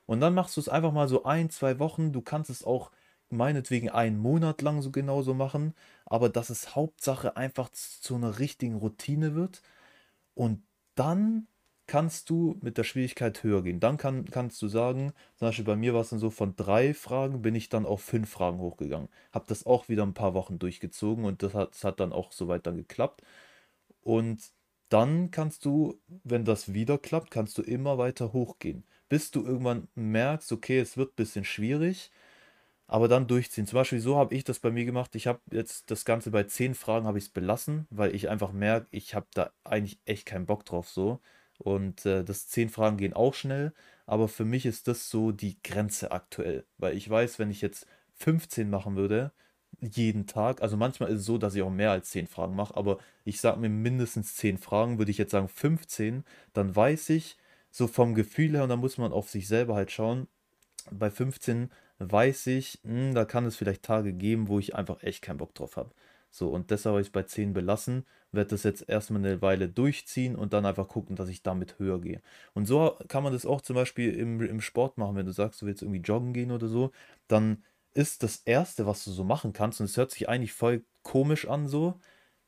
Und 0.05 0.21
dann 0.21 0.33
machst 0.33 0.55
du 0.57 0.61
es 0.61 0.69
einfach 0.69 0.91
mal 0.93 1.07
so 1.07 1.23
ein, 1.23 1.49
zwei 1.49 1.79
Wochen. 1.79 2.13
Du 2.13 2.21
kannst 2.21 2.49
es 2.49 2.63
auch 2.63 2.91
meinetwegen 3.29 3.89
einen 3.89 4.17
Monat 4.17 4.61
lang 4.61 4.81
so 4.81 4.91
genauso 4.91 5.33
machen, 5.33 5.73
aber 6.05 6.29
dass 6.29 6.49
es 6.49 6.75
Hauptsache 6.75 7.37
einfach 7.37 7.69
zu 7.71 8.15
einer 8.15 8.39
richtigen 8.39 8.75
Routine 8.75 9.35
wird. 9.35 9.61
Und 10.35 10.63
dann 10.95 11.47
kannst 11.87 12.29
du 12.29 12.57
mit 12.61 12.77
der 12.77 12.83
Schwierigkeit 12.83 13.43
höher 13.43 13.63
gehen. 13.63 13.79
Dann 13.79 13.97
kann, 13.97 14.25
kannst 14.25 14.61
du 14.61 14.67
sagen, 14.67 15.13
zum 15.35 15.47
Beispiel 15.47 15.65
bei 15.65 15.75
mir 15.77 15.93
war 15.93 16.01
es 16.01 16.09
dann 16.09 16.19
so, 16.19 16.29
von 16.29 16.55
drei 16.55 16.93
Fragen 16.93 17.41
bin 17.41 17.55
ich 17.55 17.69
dann 17.69 17.85
auf 17.85 18.01
fünf 18.01 18.29
Fragen 18.29 18.59
hochgegangen. 18.59 19.09
Habe 19.31 19.45
das 19.47 19.65
auch 19.65 19.89
wieder 19.89 20.03
ein 20.03 20.13
paar 20.13 20.33
Wochen 20.33 20.59
durchgezogen 20.59 21.25
und 21.25 21.43
das 21.43 21.53
hat, 21.53 21.71
das 21.71 21.83
hat 21.85 21.99
dann 21.99 22.13
auch 22.13 22.31
soweit 22.33 22.67
dann 22.67 22.75
geklappt. 22.77 23.23
Und 24.01 24.51
dann 24.89 25.31
kannst 25.31 25.65
du, 25.65 25.99
wenn 26.23 26.45
das 26.45 26.73
wieder 26.73 26.97
klappt, 26.97 27.31
kannst 27.31 27.57
du 27.57 27.61
immer 27.61 27.97
weiter 27.97 28.33
hochgehen, 28.33 28.85
bis 29.09 29.31
du 29.31 29.45
irgendwann 29.45 29.87
merkst, 29.95 30.51
okay, 30.51 30.79
es 30.79 30.97
wird 30.97 31.11
ein 31.13 31.15
bisschen 31.15 31.45
schwierig, 31.45 32.11
aber 32.87 33.07
dann 33.07 33.27
durchziehen. 33.27 33.67
Zum 33.67 33.77
Beispiel 33.77 33.99
so 33.99 34.17
habe 34.17 34.33
ich 34.35 34.43
das 34.43 34.59
bei 34.59 34.71
mir 34.71 34.85
gemacht. 34.85 35.15
Ich 35.15 35.27
habe 35.27 35.39
jetzt 35.51 35.91
das 35.91 36.05
Ganze 36.05 36.31
bei 36.31 36.43
zehn 36.43 36.75
Fragen 36.75 37.05
habe 37.05 37.17
ich 37.17 37.25
es 37.25 37.29
belassen, 37.29 37.87
weil 37.89 38.15
ich 38.15 38.29
einfach 38.29 38.51
merke, 38.53 38.87
ich 38.91 39.15
habe 39.15 39.27
da 39.33 39.51
eigentlich 39.63 39.99
echt 40.05 40.25
keinen 40.25 40.45
Bock 40.45 40.65
drauf 40.65 40.89
so. 40.89 41.19
Und 41.57 42.05
äh, 42.05 42.23
das 42.23 42.47
10 42.47 42.69
Fragen 42.69 42.97
gehen 42.97 43.13
auch 43.13 43.33
schnell, 43.33 43.73
aber 44.05 44.27
für 44.27 44.45
mich 44.45 44.65
ist 44.65 44.87
das 44.87 45.09
so 45.09 45.31
die 45.31 45.57
Grenze 45.63 46.11
aktuell. 46.11 46.65
Weil 46.77 46.95
ich 46.95 47.09
weiß, 47.09 47.39
wenn 47.39 47.49
ich 47.51 47.61
jetzt 47.61 47.87
15 48.15 48.69
machen 48.69 48.95
würde, 48.95 49.31
jeden 49.79 50.27
Tag, 50.27 50.61
also 50.61 50.77
manchmal 50.77 51.09
ist 51.09 51.21
es 51.21 51.25
so, 51.25 51.37
dass 51.37 51.55
ich 51.55 51.61
auch 51.61 51.69
mehr 51.69 51.91
als 51.91 52.09
10 52.11 52.27
Fragen 52.27 52.55
mache, 52.55 52.75
aber 52.75 52.99
ich 53.25 53.41
sage 53.41 53.59
mir 53.59 53.69
mindestens 53.69 54.35
10 54.35 54.57
Fragen, 54.57 54.97
würde 54.97 55.11
ich 55.11 55.17
jetzt 55.17 55.31
sagen 55.31 55.49
15, 55.49 56.23
dann 56.53 56.75
weiß 56.75 57.09
ich, 57.09 57.37
so 57.69 57.87
vom 57.87 58.15
Gefühl 58.15 58.53
her, 58.53 58.63
und 58.63 58.69
da 58.69 58.75
muss 58.75 58.97
man 58.97 59.11
auf 59.11 59.29
sich 59.29 59.47
selber 59.47 59.75
halt 59.75 59.91
schauen, 59.91 60.27
bei 60.91 61.09
15 61.11 61.69
weiß 61.99 62.47
ich, 62.47 62.79
mh, 62.83 62.91
hm, 63.09 63.15
da 63.15 63.25
kann 63.25 63.45
es 63.45 63.55
vielleicht 63.55 63.83
Tage 63.83 64.13
geben, 64.13 64.47
wo 64.47 64.59
ich 64.59 64.75
einfach 64.75 65.01
echt 65.03 65.21
keinen 65.21 65.37
Bock 65.37 65.53
drauf 65.55 65.77
habe. 65.77 65.91
So, 66.29 66.49
und 66.49 66.71
deshalb 66.71 66.93
habe 66.93 67.01
ich 67.01 67.07
es 67.07 67.11
bei 67.13 67.23
10 67.23 67.53
belassen, 67.53 68.05
werde 68.31 68.49
das 68.51 68.63
jetzt 68.63 68.87
erstmal 68.89 69.23
eine 69.25 69.41
Weile 69.41 69.69
durchziehen 69.69 70.35
und 70.35 70.53
dann 70.53 70.65
einfach 70.65 70.87
gucken, 70.87 71.15
dass 71.15 71.29
ich 71.29 71.41
damit 71.41 71.79
höher 71.79 72.01
gehe. 72.01 72.21
Und 72.53 72.65
so 72.65 72.97
kann 73.07 73.23
man 73.23 73.33
das 73.33 73.45
auch 73.45 73.61
zum 73.61 73.75
Beispiel 73.75 74.13
im, 74.13 74.41
im 74.41 74.61
Sport 74.61 74.97
machen, 74.97 75.15
wenn 75.15 75.25
du 75.25 75.31
sagst, 75.31 75.61
du 75.61 75.65
willst 75.65 75.81
irgendwie 75.81 76.01
joggen 76.01 76.33
gehen 76.33 76.51
oder 76.51 76.67
so, 76.67 76.91
dann 77.27 77.63
ist 77.93 78.23
das 78.23 78.37
Erste, 78.45 78.85
was 78.85 79.03
du 79.05 79.11
so 79.11 79.23
machen 79.23 79.53
kannst, 79.53 79.79
und 79.79 79.85
es 79.85 79.97
hört 79.97 80.11
sich 80.11 80.29
eigentlich 80.29 80.53
voll 80.53 80.83
komisch 81.01 81.47
an 81.47 81.67
so, 81.67 81.99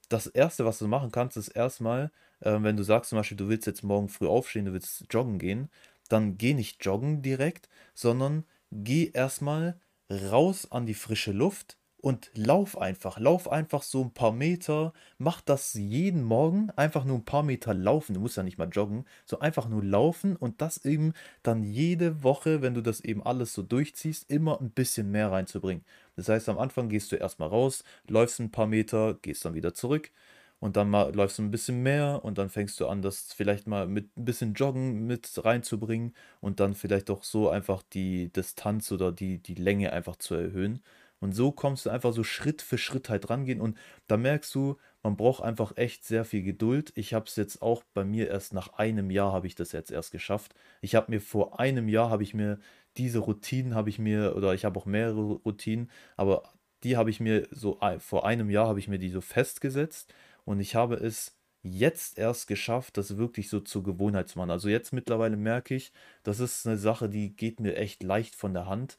das 0.10 0.28
Erste, 0.28 0.66
was 0.66 0.80
du 0.80 0.88
machen 0.88 1.12
kannst, 1.12 1.38
ist 1.38 1.50
erstmal, 1.50 2.12
äh, 2.42 2.58
wenn 2.62 2.78
du 2.78 2.84
sagst 2.84 3.10
zum 3.10 3.18
Beispiel, 3.20 3.38
du 3.38 3.50
willst 3.50 3.68
jetzt 3.68 3.84
morgen 3.84 4.10
früh 4.10 4.28
aufstehen, 4.28 4.66
du 4.66 4.74
willst 4.74 5.06
joggen 5.12 5.38
gehen, 5.40 5.70
dann 6.10 6.38
geh 6.38 6.54
nicht 6.54 6.84
joggen 6.86 7.22
direkt, 7.22 7.70
sondern 7.94 8.46
geh 8.72 9.12
erstmal 9.14 9.80
raus 10.12 10.72
an 10.72 10.86
die 10.86 10.94
frische 10.94 11.32
Luft 11.32 11.78
und 12.02 12.32
lauf 12.34 12.78
einfach, 12.78 13.20
lauf 13.20 13.52
einfach 13.52 13.84
so 13.84 14.02
ein 14.04 14.14
paar 14.14 14.32
Meter, 14.32 14.94
mach 15.18 15.42
das 15.42 15.74
jeden 15.74 16.24
Morgen, 16.24 16.72
einfach 16.78 17.04
nur 17.04 17.18
ein 17.18 17.26
paar 17.26 17.44
Meter 17.44 17.74
laufen, 17.74 18.14
du 18.14 18.22
musst 18.22 18.38
ja 18.38 18.44
nicht 18.44 18.58
mal 18.58 18.70
joggen, 18.70 19.06
so 19.26 19.40
einfach 19.40 19.68
nur 19.68 19.84
laufen 19.84 20.36
und 20.38 20.62
das 20.62 20.86
eben 20.86 21.14
dann 21.44 21.64
jede 21.64 22.24
Woche, 22.24 22.62
wenn 22.62 22.74
du 22.74 22.82
das 22.82 23.02
eben 23.02 23.22
alles 23.24 23.54
so 23.54 23.64
durchziehst, 23.64 24.32
immer 24.32 24.62
ein 24.62 24.72
bisschen 24.72 25.12
mehr 25.12 25.30
reinzubringen. 25.32 25.84
Das 26.16 26.30
heißt, 26.30 26.48
am 26.50 26.58
Anfang 26.58 26.88
gehst 26.90 27.12
du 27.12 27.18
erstmal 27.18 27.50
raus, 27.50 27.84
läufst 28.08 28.40
ein 28.40 28.52
paar 28.52 28.68
Meter, 28.68 29.16
gehst 29.22 29.44
dann 29.44 29.54
wieder 29.56 29.74
zurück 29.74 30.12
und 30.60 30.76
dann 30.76 30.90
mal 30.90 31.14
läufst 31.16 31.38
du 31.40 31.44
ein 31.44 31.52
bisschen 31.52 31.82
mehr 31.84 32.22
und 32.24 32.38
dann 32.38 32.50
fängst 32.50 32.80
du 32.80 32.88
an, 32.88 33.02
das 33.02 33.34
vielleicht 33.34 33.68
mal 33.68 33.88
mit 33.88 34.16
ein 34.18 34.26
bisschen 34.26 34.54
Joggen 34.54 35.06
mit 35.08 35.44
reinzubringen 35.44 36.14
und 36.42 36.60
dann 36.60 36.76
vielleicht 36.76 37.10
auch 37.10 37.24
so 37.24 37.50
einfach 37.50 37.82
die 37.94 38.32
Distanz 38.32 38.92
oder 38.92 39.12
die, 39.12 39.40
die 39.40 39.56
Länge 39.56 39.94
einfach 39.94 40.18
zu 40.18 40.36
erhöhen. 40.36 40.82
Und 41.22 41.34
so 41.34 41.52
kommst 41.52 41.86
du 41.86 41.90
einfach 41.90 42.14
so 42.14 42.24
Schritt 42.24 42.62
für 42.62 42.78
Schritt 42.78 43.10
halt 43.10 43.30
rangehen 43.30 43.62
und 43.62 43.78
da 44.08 44.18
merkst 44.18 44.54
du, 44.56 44.78
man 45.04 45.18
braucht 45.18 45.44
einfach 45.44 45.76
echt 45.78 46.06
sehr 46.06 46.26
viel 46.26 46.44
Geduld. 46.44 46.92
Ich 46.96 47.14
habe 47.14 47.26
es 47.26 47.36
jetzt 47.36 47.62
auch 47.62 47.84
bei 47.94 48.04
mir 48.04 48.30
erst 48.30 48.54
nach 48.54 48.74
einem 48.74 49.12
Jahr 49.12 49.32
habe 49.32 49.48
ich 49.48 49.56
das 49.56 49.72
jetzt 49.72 49.92
erst 49.92 50.12
geschafft. 50.12 50.54
Ich 50.82 50.96
habe 50.96 51.12
mir 51.12 51.22
vor 51.22 51.60
einem 51.60 51.88
Jahr 51.90 52.10
habe 52.10 52.24
ich 52.24 52.34
mir 52.34 52.60
diese 52.98 53.20
Routinen 53.20 53.76
habe 53.76 53.90
ich 53.90 54.00
mir 54.00 54.36
oder 54.36 54.54
ich 54.54 54.66
habe 54.66 54.80
auch 54.80 54.86
mehrere 54.86 55.34
Routinen, 55.46 55.90
aber 56.18 56.44
die 56.84 56.98
habe 56.98 57.10
ich 57.10 57.20
mir 57.20 57.48
so 57.52 57.80
vor 58.00 58.26
einem 58.26 58.50
Jahr 58.50 58.68
habe 58.68 58.80
ich 58.80 58.88
mir 58.88 59.00
die 59.00 59.10
so 59.10 59.22
festgesetzt 59.22 60.14
und 60.50 60.60
ich 60.62 60.74
habe 60.74 60.96
es 60.96 61.38
jetzt 61.62 62.18
erst 62.18 62.48
geschafft, 62.48 62.98
das 62.98 63.18
wirklich 63.18 63.50
so 63.50 63.60
zur 63.60 63.84
Gewohnheit 63.84 64.30
zu 64.30 64.40
machen. 64.40 64.50
Also 64.50 64.68
jetzt 64.68 64.94
mittlerweile 64.94 65.38
merke 65.38 65.76
ich, 65.76 65.94
das 66.24 66.40
ist 66.40 66.66
eine 66.66 66.80
Sache, 66.80 67.08
die 67.08 67.36
geht 67.36 67.60
mir 67.60 67.76
echt 67.76 68.02
leicht 68.02 68.34
von 68.36 68.56
der 68.56 68.66
Hand. 68.66 68.98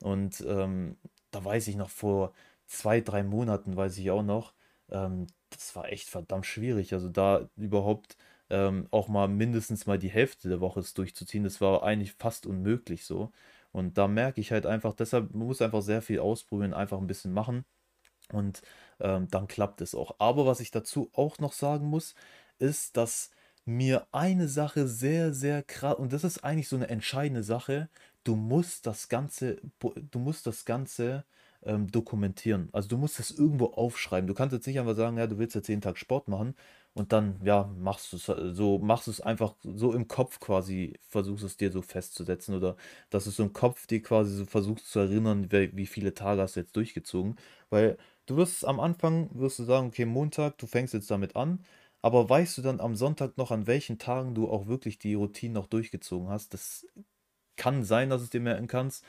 Und 0.00 0.40
ähm, 0.46 0.96
da 1.32 1.44
weiß 1.44 1.66
ich 1.66 1.74
noch 1.74 1.90
vor 1.90 2.32
zwei, 2.66 3.00
drei 3.00 3.24
Monaten, 3.24 3.76
weiß 3.76 3.98
ich 3.98 4.12
auch 4.12 4.22
noch, 4.22 4.54
ähm, 4.88 5.26
das 5.50 5.74
war 5.74 5.90
echt 5.90 6.08
verdammt 6.08 6.46
schwierig. 6.46 6.92
Also 6.92 7.08
da 7.08 7.48
überhaupt 7.56 8.16
ähm, 8.48 8.86
auch 8.92 9.08
mal 9.08 9.26
mindestens 9.26 9.86
mal 9.86 9.98
die 9.98 10.10
Hälfte 10.10 10.48
der 10.48 10.60
Woche 10.60 10.84
durchzuziehen, 10.94 11.42
das 11.42 11.60
war 11.60 11.82
eigentlich 11.82 12.12
fast 12.12 12.46
unmöglich 12.46 13.04
so. 13.04 13.32
Und 13.72 13.98
da 13.98 14.06
merke 14.06 14.40
ich 14.40 14.52
halt 14.52 14.64
einfach, 14.66 14.94
deshalb 14.94 15.34
man 15.34 15.48
muss 15.48 15.60
einfach 15.60 15.82
sehr 15.82 16.02
viel 16.02 16.20
ausprobieren, 16.20 16.72
einfach 16.72 16.98
ein 16.98 17.08
bisschen 17.08 17.32
machen 17.32 17.64
und 18.32 18.62
ähm, 19.00 19.28
dann 19.30 19.46
klappt 19.48 19.80
es 19.80 19.94
auch. 19.94 20.16
Aber 20.18 20.46
was 20.46 20.60
ich 20.60 20.70
dazu 20.70 21.10
auch 21.14 21.38
noch 21.38 21.52
sagen 21.52 21.86
muss, 21.86 22.14
ist, 22.58 22.96
dass 22.96 23.30
mir 23.64 24.06
eine 24.12 24.48
Sache 24.48 24.86
sehr, 24.88 25.32
sehr 25.34 25.62
krass, 25.62 25.94
und 25.96 26.12
das 26.12 26.24
ist 26.24 26.44
eigentlich 26.44 26.68
so 26.68 26.76
eine 26.76 26.88
entscheidende 26.88 27.42
Sache, 27.42 27.88
du 28.24 28.36
musst 28.36 28.86
das 28.86 29.08
Ganze, 29.08 29.60
du 30.10 30.18
musst 30.18 30.46
das 30.46 30.64
Ganze 30.64 31.24
ähm, 31.62 31.90
dokumentieren. 31.90 32.68
Also 32.72 32.88
du 32.88 32.98
musst 32.98 33.18
das 33.18 33.30
irgendwo 33.30 33.66
aufschreiben. 33.66 34.26
Du 34.26 34.34
kannst 34.34 34.52
jetzt 34.52 34.66
nicht 34.66 34.78
einfach 34.78 34.96
sagen, 34.96 35.16
ja, 35.18 35.26
du 35.26 35.38
willst 35.38 35.54
jetzt 35.54 35.68
jeden 35.68 35.80
Tag 35.80 35.98
Sport 35.98 36.28
machen 36.28 36.54
und 36.94 37.12
dann, 37.12 37.40
ja, 37.42 37.70
machst 37.78 38.12
du 38.12 38.16
es 38.16 38.28
äh, 38.28 38.52
so, 38.52 38.78
machst 38.78 39.08
es 39.08 39.20
einfach 39.20 39.54
so 39.62 39.92
im 39.92 40.06
Kopf 40.08 40.40
quasi, 40.40 40.94
versuchst 41.08 41.44
es 41.44 41.56
dir 41.56 41.72
so 41.72 41.82
festzusetzen 41.82 42.54
oder 42.54 42.76
dass 43.10 43.26
es 43.26 43.36
so 43.36 43.42
im 43.42 43.52
Kopf 43.52 43.86
dir 43.86 44.02
quasi 44.02 44.34
so 44.36 44.44
versuchst 44.44 44.90
zu 44.90 45.00
erinnern, 45.00 45.48
wie 45.50 45.86
viele 45.86 46.14
Tage 46.14 46.42
hast 46.42 46.56
du 46.56 46.60
jetzt 46.60 46.76
durchgezogen. 46.76 47.36
Weil 47.70 47.96
du 48.26 48.36
wirst 48.36 48.64
am 48.64 48.80
Anfang, 48.80 49.30
wirst 49.34 49.58
du 49.58 49.64
sagen, 49.64 49.88
okay, 49.88 50.04
Montag, 50.06 50.58
du 50.58 50.66
fängst 50.66 50.94
jetzt 50.94 51.10
damit 51.10 51.36
an, 51.36 51.64
aber 52.02 52.28
weißt 52.28 52.58
du 52.58 52.62
dann 52.62 52.80
am 52.80 52.96
Sonntag 52.96 53.36
noch, 53.38 53.50
an 53.50 53.66
welchen 53.66 53.98
Tagen 53.98 54.34
du 54.34 54.48
auch 54.50 54.66
wirklich 54.66 54.98
die 54.98 55.14
Routine 55.14 55.54
noch 55.54 55.66
durchgezogen 55.66 56.28
hast? 56.28 56.54
Das 56.54 56.86
kann 57.56 57.84
sein, 57.84 58.10
dass 58.10 58.20
du 58.22 58.24
es 58.24 58.30
dir 58.30 58.40
merken 58.40 58.66
kannst, 58.66 59.04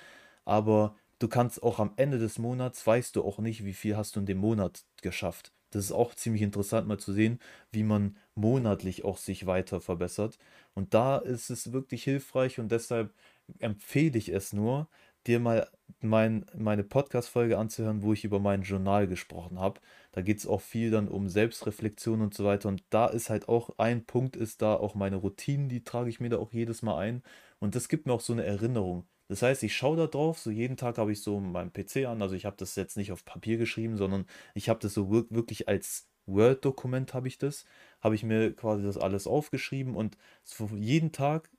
aber 0.45 0.95
du 1.19 1.27
kannst 1.27 1.63
auch 1.63 1.79
am 1.79 1.93
Ende 1.97 2.19
des 2.19 2.39
Monats, 2.39 2.85
weißt 2.85 3.15
du 3.15 3.23
auch 3.23 3.39
nicht, 3.39 3.65
wie 3.65 3.73
viel 3.73 3.97
hast 3.97 4.15
du 4.15 4.19
in 4.21 4.25
dem 4.25 4.37
Monat 4.39 4.85
geschafft. 5.01 5.51
Das 5.71 5.83
ist 5.85 5.91
auch 5.91 6.15
ziemlich 6.15 6.41
interessant 6.41 6.87
mal 6.87 6.99
zu 6.99 7.11
sehen, 7.11 7.39
wie 7.71 7.83
man 7.83 8.17
monatlich 8.35 9.03
auch 9.03 9.17
sich 9.17 9.45
weiter 9.45 9.81
verbessert. 9.81 10.37
Und 10.73 10.93
da 10.93 11.17
ist 11.17 11.49
es 11.49 11.73
wirklich 11.73 12.03
hilfreich 12.03 12.59
und 12.59 12.71
deshalb 12.71 13.13
empfehle 13.59 14.17
ich 14.17 14.29
es 14.29 14.53
nur, 14.53 14.87
dir 15.27 15.39
mal 15.39 15.67
mein, 16.01 16.45
meine 16.55 16.83
Podcast-Folge 16.83 17.57
anzuhören, 17.57 18.01
wo 18.03 18.13
ich 18.13 18.23
über 18.23 18.39
mein 18.39 18.61
Journal 18.63 19.07
gesprochen 19.07 19.59
habe. 19.59 19.79
Da 20.11 20.21
geht 20.21 20.37
es 20.37 20.47
auch 20.47 20.61
viel 20.61 20.91
dann 20.91 21.07
um 21.07 21.27
Selbstreflexion 21.27 22.21
und 22.21 22.33
so 22.33 22.45
weiter. 22.45 22.69
Und 22.69 22.83
da 22.89 23.07
ist 23.07 23.29
halt 23.29 23.49
auch 23.49 23.71
ein 23.77 24.05
Punkt, 24.05 24.35
ist 24.35 24.61
da 24.61 24.75
auch 24.75 24.95
meine 24.95 25.17
Routinen, 25.17 25.69
die 25.69 25.83
trage 25.83 26.09
ich 26.09 26.19
mir 26.19 26.29
da 26.29 26.37
auch 26.37 26.53
jedes 26.53 26.81
Mal 26.81 26.97
ein. 26.97 27.23
Und 27.59 27.75
das 27.75 27.89
gibt 27.89 28.05
mir 28.05 28.13
auch 28.13 28.21
so 28.21 28.33
eine 28.33 28.45
Erinnerung. 28.45 29.07
Das 29.27 29.41
heißt, 29.41 29.63
ich 29.63 29.75
schaue 29.75 29.97
da 29.97 30.07
drauf, 30.07 30.39
so 30.39 30.51
jeden 30.51 30.77
Tag 30.77 30.97
habe 30.99 31.11
ich 31.11 31.21
so 31.21 31.39
meinen 31.39 31.73
PC 31.73 32.05
an. 32.05 32.21
Also 32.21 32.35
ich 32.35 32.45
habe 32.45 32.57
das 32.57 32.75
jetzt 32.75 32.95
nicht 32.97 33.11
auf 33.11 33.25
Papier 33.25 33.57
geschrieben, 33.57 33.97
sondern 33.97 34.25
ich 34.53 34.69
habe 34.69 34.79
das 34.79 34.93
so 34.93 35.09
wirklich 35.09 35.67
als 35.67 36.07
Word-Dokument 36.27 37.13
habe 37.13 37.27
ich 37.27 37.37
das. 37.37 37.65
Habe 38.01 38.15
ich 38.15 38.23
mir 38.23 38.55
quasi 38.55 38.83
das 38.83 38.97
alles 38.97 39.27
aufgeschrieben 39.27 39.95
und 39.95 40.17
jeden 40.75 41.11
Tag 41.11 41.49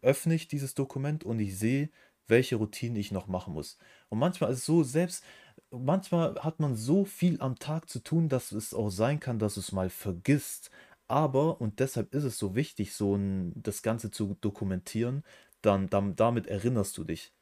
öffne 0.00 0.34
ich 0.34 0.48
dieses 0.48 0.74
Dokument 0.74 1.24
und 1.24 1.38
ich 1.38 1.56
sehe, 1.58 1.90
welche 2.32 2.56
Routinen 2.56 2.96
ich 2.96 3.12
noch 3.12 3.28
machen 3.28 3.54
muss. 3.54 3.78
Und 4.08 4.18
manchmal 4.18 4.50
ist 4.52 4.60
es 4.60 4.66
so, 4.66 4.82
selbst 4.82 5.24
manchmal 5.70 6.34
hat 6.42 6.60
man 6.60 6.74
so 6.76 7.04
viel 7.04 7.40
am 7.40 7.58
Tag 7.58 7.88
zu 7.88 8.00
tun, 8.00 8.28
dass 8.28 8.52
es 8.52 8.74
auch 8.74 8.90
sein 8.90 9.20
kann, 9.20 9.38
dass 9.38 9.56
es 9.56 9.72
mal 9.72 9.90
vergisst. 9.90 10.70
Aber, 11.08 11.60
und 11.60 11.78
deshalb 11.80 12.14
ist 12.14 12.24
es 12.24 12.38
so 12.38 12.54
wichtig, 12.54 12.94
so 12.94 13.14
ein, 13.16 13.52
das 13.56 13.82
Ganze 13.82 14.10
zu 14.10 14.36
dokumentieren, 14.40 15.24
dann, 15.62 15.88
dann 15.90 16.16
damit 16.16 16.46
erinnerst 16.46 16.96
du 16.98 17.04
dich. 17.04 17.32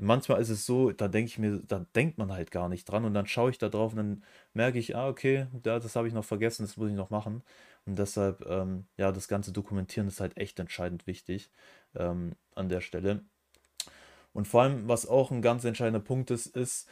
Manchmal 0.00 0.40
ist 0.40 0.48
es 0.50 0.64
so, 0.64 0.92
da 0.92 1.08
denke 1.08 1.28
ich 1.28 1.38
mir, 1.38 1.60
da 1.66 1.80
denkt 1.96 2.18
man 2.18 2.32
halt 2.32 2.50
gar 2.52 2.68
nicht 2.68 2.84
dran 2.86 3.04
und 3.04 3.14
dann 3.14 3.26
schaue 3.26 3.50
ich 3.50 3.58
da 3.58 3.68
drauf 3.68 3.92
und 3.92 3.98
dann 3.98 4.24
merke 4.54 4.78
ich, 4.78 4.94
ah, 4.96 5.08
okay, 5.08 5.48
ja, 5.64 5.78
das 5.80 5.96
habe 5.96 6.06
ich 6.08 6.14
noch 6.14 6.24
vergessen, 6.24 6.62
das 6.64 6.76
muss 6.76 6.88
ich 6.90 6.94
noch 6.96 7.10
machen. 7.10 7.42
Und 7.84 7.98
deshalb, 7.98 8.46
ähm, 8.48 8.86
ja, 8.96 9.10
das 9.12 9.28
ganze 9.28 9.52
Dokumentieren 9.52 10.08
ist 10.08 10.20
halt 10.20 10.36
echt 10.36 10.58
entscheidend 10.60 11.06
wichtig 11.06 11.50
ähm, 11.96 12.36
an 12.54 12.68
der 12.68 12.80
Stelle. 12.80 13.24
Und 14.32 14.46
vor 14.46 14.62
allem, 14.62 14.88
was 14.88 15.06
auch 15.06 15.30
ein 15.30 15.42
ganz 15.42 15.64
entscheidender 15.64 16.00
Punkt 16.00 16.30
ist, 16.30 16.46
ist 16.56 16.88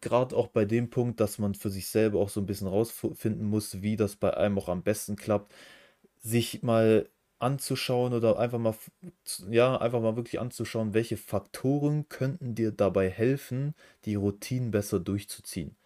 gerade 0.00 0.36
auch 0.36 0.48
bei 0.48 0.64
dem 0.64 0.90
Punkt, 0.90 1.20
dass 1.20 1.38
man 1.38 1.54
für 1.54 1.70
sich 1.70 1.88
selber 1.88 2.20
auch 2.20 2.28
so 2.28 2.40
ein 2.40 2.46
bisschen 2.46 2.68
rausfinden 2.68 3.46
muss, 3.46 3.82
wie 3.82 3.96
das 3.96 4.16
bei 4.16 4.36
einem 4.36 4.58
auch 4.58 4.68
am 4.68 4.82
besten 4.82 5.16
klappt, 5.16 5.52
sich 6.20 6.62
mal 6.62 7.08
anzuschauen 7.38 8.14
oder 8.14 8.38
einfach 8.38 8.58
mal, 8.58 8.74
ja, 9.50 9.76
einfach 9.76 10.00
mal 10.00 10.16
wirklich 10.16 10.40
anzuschauen, 10.40 10.94
welche 10.94 11.16
Faktoren 11.16 12.08
könnten 12.08 12.54
dir 12.54 12.72
dabei 12.72 13.10
helfen, 13.10 13.74
die 14.04 14.14
Routinen 14.14 14.70
besser 14.70 15.00
durchzuziehen. 15.00 15.76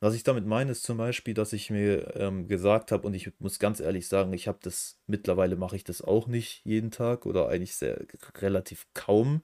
Was 0.00 0.14
ich 0.14 0.22
damit 0.22 0.46
meine, 0.46 0.72
ist 0.72 0.82
zum 0.82 0.98
Beispiel, 0.98 1.34
dass 1.34 1.52
ich 1.52 1.70
mir 1.70 2.14
ähm, 2.16 2.48
gesagt 2.48 2.92
habe, 2.92 3.06
und 3.06 3.14
ich 3.14 3.30
muss 3.38 3.58
ganz 3.58 3.80
ehrlich 3.80 4.08
sagen, 4.08 4.32
ich 4.32 4.48
habe 4.48 4.58
das, 4.62 4.98
mittlerweile 5.06 5.56
mache 5.56 5.76
ich 5.76 5.84
das 5.84 6.02
auch 6.02 6.26
nicht 6.26 6.62
jeden 6.64 6.90
Tag 6.90 7.26
oder 7.26 7.48
eigentlich 7.48 7.76
sehr 7.76 8.04
relativ 8.38 8.86
kaum, 8.94 9.42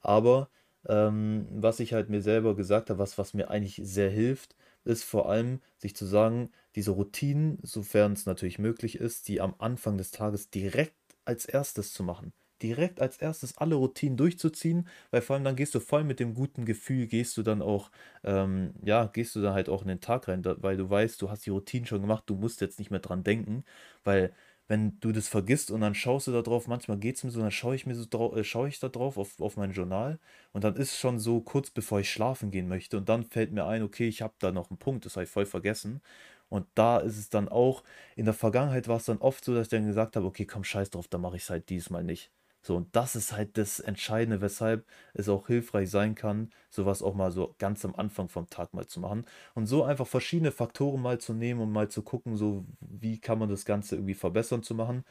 aber 0.00 0.50
ähm, 0.88 1.46
was 1.50 1.80
ich 1.80 1.92
halt 1.92 2.08
mir 2.08 2.22
selber 2.22 2.54
gesagt 2.56 2.90
habe, 2.90 2.98
was, 2.98 3.18
was 3.18 3.34
mir 3.34 3.50
eigentlich 3.50 3.80
sehr 3.84 4.10
hilft, 4.10 4.56
ist 4.84 5.04
vor 5.04 5.28
allem, 5.28 5.60
sich 5.78 5.94
zu 5.94 6.06
sagen, 6.06 6.50
diese 6.74 6.92
Routinen, 6.92 7.58
sofern 7.62 8.12
es 8.12 8.24
natürlich 8.26 8.58
möglich 8.58 8.96
ist, 8.96 9.28
die 9.28 9.40
am 9.40 9.54
Anfang 9.58 9.98
des 9.98 10.10
Tages 10.10 10.50
direkt 10.50 10.94
als 11.24 11.44
erstes 11.44 11.92
zu 11.92 12.02
machen. 12.02 12.32
Direkt 12.62 13.00
als 13.00 13.16
erstes 13.18 13.56
alle 13.58 13.74
Routinen 13.76 14.16
durchzuziehen, 14.18 14.86
weil 15.10 15.22
vor 15.22 15.34
allem 15.34 15.44
dann 15.44 15.56
gehst 15.56 15.74
du 15.74 15.80
voll 15.80 16.04
mit 16.04 16.20
dem 16.20 16.34
guten 16.34 16.66
Gefühl, 16.66 17.06
gehst 17.06 17.36
du 17.38 17.42
dann 17.42 17.62
auch, 17.62 17.90
ähm, 18.22 18.74
ja, 18.84 19.06
gehst 19.06 19.34
du 19.34 19.40
dann 19.40 19.54
halt 19.54 19.68
auch 19.70 19.80
in 19.82 19.88
den 19.88 20.00
Tag 20.02 20.28
rein, 20.28 20.42
weil 20.44 20.76
du 20.76 20.88
weißt, 20.88 21.20
du 21.22 21.30
hast 21.30 21.46
die 21.46 21.50
Routinen 21.50 21.86
schon 21.86 22.02
gemacht, 22.02 22.24
du 22.26 22.34
musst 22.36 22.60
jetzt 22.60 22.78
nicht 22.78 22.90
mehr 22.90 23.00
dran 23.00 23.24
denken, 23.24 23.64
weil 24.04 24.32
wenn 24.70 25.00
du 25.00 25.12
das 25.12 25.28
vergisst 25.28 25.70
und 25.72 25.80
dann 25.80 25.94
schaust 25.96 26.28
du 26.28 26.32
da 26.32 26.42
drauf, 26.42 26.68
manchmal 26.68 26.98
geht 26.98 27.16
es 27.16 27.24
mir 27.24 27.30
so, 27.32 27.40
dann 27.40 27.50
schaue 27.50 27.74
ich 27.74 27.86
mir 27.86 27.94
so 27.96 28.06
drauf, 28.08 28.36
äh, 28.36 28.44
schaue 28.44 28.68
ich 28.68 28.78
da 28.80 28.88
drauf 28.88 29.18
auf, 29.18 29.40
auf 29.40 29.56
mein 29.56 29.72
Journal 29.72 30.20
und 30.52 30.62
dann 30.64 30.76
ist 30.76 30.96
schon 30.98 31.18
so 31.18 31.40
kurz 31.40 31.70
bevor 31.70 32.00
ich 32.00 32.10
schlafen 32.10 32.50
gehen 32.52 32.68
möchte 32.68 32.96
und 32.96 33.08
dann 33.08 33.24
fällt 33.24 33.52
mir 33.52 33.66
ein, 33.66 33.82
okay, 33.82 34.06
ich 34.08 34.22
habe 34.22 34.34
da 34.38 34.52
noch 34.52 34.70
einen 34.70 34.78
Punkt, 34.78 35.04
das 35.06 35.16
habe 35.16 35.24
ich 35.24 35.30
voll 35.30 35.46
vergessen. 35.46 36.00
Und 36.48 36.66
da 36.74 36.98
ist 36.98 37.18
es 37.18 37.28
dann 37.30 37.48
auch, 37.48 37.84
in 38.16 38.24
der 38.24 38.34
Vergangenheit 38.34 38.88
war 38.88 38.96
es 38.96 39.04
dann 39.04 39.18
oft 39.18 39.44
so, 39.44 39.54
dass 39.54 39.66
ich 39.66 39.70
dann 39.70 39.86
gesagt 39.86 40.16
habe, 40.16 40.26
okay, 40.26 40.46
komm, 40.46 40.64
scheiß 40.64 40.90
drauf, 40.90 41.08
dann 41.08 41.20
mache 41.20 41.36
ich 41.36 41.42
es 41.44 41.50
halt 41.50 41.68
diesmal 41.68 42.02
nicht. 42.04 42.30
So, 42.62 42.76
und 42.76 42.94
das 42.94 43.16
ist 43.16 43.32
halt 43.32 43.56
das 43.56 43.80
Entscheidende, 43.80 44.40
weshalb 44.42 44.86
es 45.14 45.28
auch 45.30 45.46
hilfreich 45.46 45.90
sein 45.90 46.14
kann, 46.14 46.50
sowas 46.70 47.02
auch 47.02 47.14
mal 47.14 47.30
so 47.30 47.54
ganz 47.58 47.84
am 47.86 47.94
Anfang 47.94 48.28
vom 48.28 48.48
Tag 48.50 48.74
mal 48.74 48.86
zu 48.86 49.00
machen. 49.00 49.24
Und 49.54 49.66
so 49.66 49.82
einfach 49.84 50.06
verschiedene 50.06 50.52
Faktoren 50.52 51.00
mal 51.00 51.18
zu 51.18 51.32
nehmen 51.32 51.60
und 51.60 51.72
mal 51.72 51.88
zu 51.88 52.02
gucken, 52.02 52.36
so 52.36 52.66
wie 52.80 53.18
kann 53.18 53.38
man 53.38 53.48
das 53.48 53.64
Ganze 53.64 53.96
irgendwie 53.96 54.14
verbessern 54.14 54.62
zu 54.62 54.74
machen. 54.74 55.04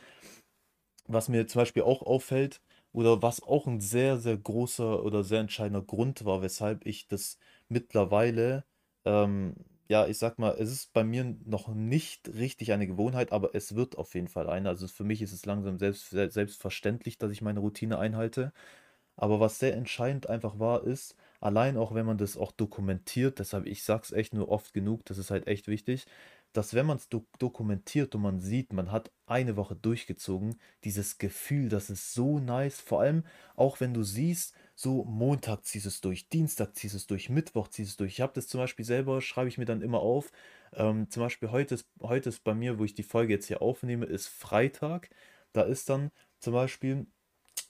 Was 1.08 1.28
mir 1.30 1.48
zum 1.48 1.62
Beispiel 1.62 1.84
auch 1.84 2.02
auffällt, 2.04 2.62
oder 2.92 3.22
was 3.22 3.42
auch 3.44 3.68
ein 3.68 3.80
sehr, 3.82 4.18
sehr 4.18 4.38
großer 4.38 5.04
oder 5.04 5.24
sehr 5.24 5.40
entscheidender 5.42 5.82
Grund 5.84 6.26
war, 6.26 6.42
weshalb 6.42 6.86
ich 6.88 7.08
das 7.08 7.38
mittlerweile 7.68 8.66
ähm, 9.06 9.56
ja, 9.90 10.06
ich 10.08 10.18
sag 10.20 10.38
mal, 10.38 10.56
es 10.60 10.72
ist 10.72 10.94
bei 10.94 11.04
mir 11.04 11.24
noch 11.46 11.68
nicht 11.70 12.28
richtig 12.36 12.72
eine 12.74 12.86
Gewohnheit, 12.88 13.32
aber 13.32 13.56
es 13.56 13.76
wird 13.76 13.98
auf 13.98 14.14
jeden 14.14 14.28
Fall 14.28 14.48
eine. 14.50 14.70
Also 14.70 14.88
für 14.88 15.04
mich 15.04 15.22
ist 15.22 15.34
es 15.34 15.46
langsam 15.46 15.78
selbst, 15.80 16.10
selbstverständlich, 16.12 17.18
dass 17.18 17.32
ich 17.32 17.42
meine 17.42 17.60
Routine 17.60 17.98
einhalte. 17.98 18.54
Aber 19.18 19.40
was 19.40 19.60
sehr 19.60 19.76
entscheidend 19.76 20.30
einfach 20.30 20.60
war, 20.60 20.84
ist, 20.86 21.16
allein 21.42 21.78
auch 21.78 21.94
wenn 21.96 22.06
man 22.06 22.18
das 22.18 22.38
auch 22.38 22.52
dokumentiert, 22.54 23.40
deshalb 23.40 23.66
ich 23.68 23.84
sag's 23.84 24.12
echt 24.12 24.34
nur 24.34 24.50
oft 24.50 24.74
genug, 24.74 25.06
das 25.06 25.18
ist 25.18 25.32
halt 25.32 25.48
echt 25.48 25.68
wichtig, 25.68 26.06
dass 26.54 26.74
wenn 26.74 26.86
man 26.86 26.98
es 26.98 27.10
do 27.10 27.26
dokumentiert 27.40 28.16
und 28.16 28.22
man 28.22 28.40
sieht, 28.40 28.74
man 28.74 28.92
hat 28.92 29.12
eine 29.28 29.56
Woche 29.56 29.76
durchgezogen, 29.76 30.60
dieses 30.84 31.18
Gefühl, 31.18 31.70
das 31.70 31.90
ist 31.90 32.14
so 32.14 32.40
nice, 32.40 32.80
vor 32.82 33.02
allem 33.02 33.24
auch 33.56 33.80
wenn 33.80 33.94
du 33.94 34.04
siehst, 34.04 34.56
so 34.82 35.04
Montag 35.04 35.66
ziehst 35.66 35.86
es 35.86 36.00
durch, 36.00 36.30
Dienstag 36.30 36.74
ziehst 36.74 36.96
es 36.96 37.06
durch, 37.06 37.30
Mittwoch 37.30 37.68
ziehst 37.68 37.92
es 37.92 37.98
durch. 37.98 38.14
Ich 38.14 38.22
habe 38.22 38.32
das 38.34 38.48
zum 38.48 38.62
Beispiel 38.62 38.86
selber, 38.86 39.20
schreibe 39.20 39.50
ich 39.50 39.58
mir 39.58 39.66
dann 39.66 39.82
immer 39.82 40.00
auf. 40.00 40.32
Ähm, 40.72 41.10
zum 41.10 41.22
Beispiel 41.22 41.52
heute 41.52 41.76
ist, 41.76 41.86
heute 42.02 42.30
ist 42.30 42.46
bei 42.46 42.54
mir, 42.54 42.80
wo 42.80 42.86
ich 42.86 42.94
die 42.94 43.04
Folge 43.04 43.34
jetzt 43.34 43.48
hier 43.48 43.62
aufnehme, 43.62 44.06
ist 44.06 44.28
Freitag. 44.28 45.10
Da 45.52 45.64
ist 45.64 45.90
dann 45.90 46.12
zum 46.40 46.54
Beispiel, 46.54 47.08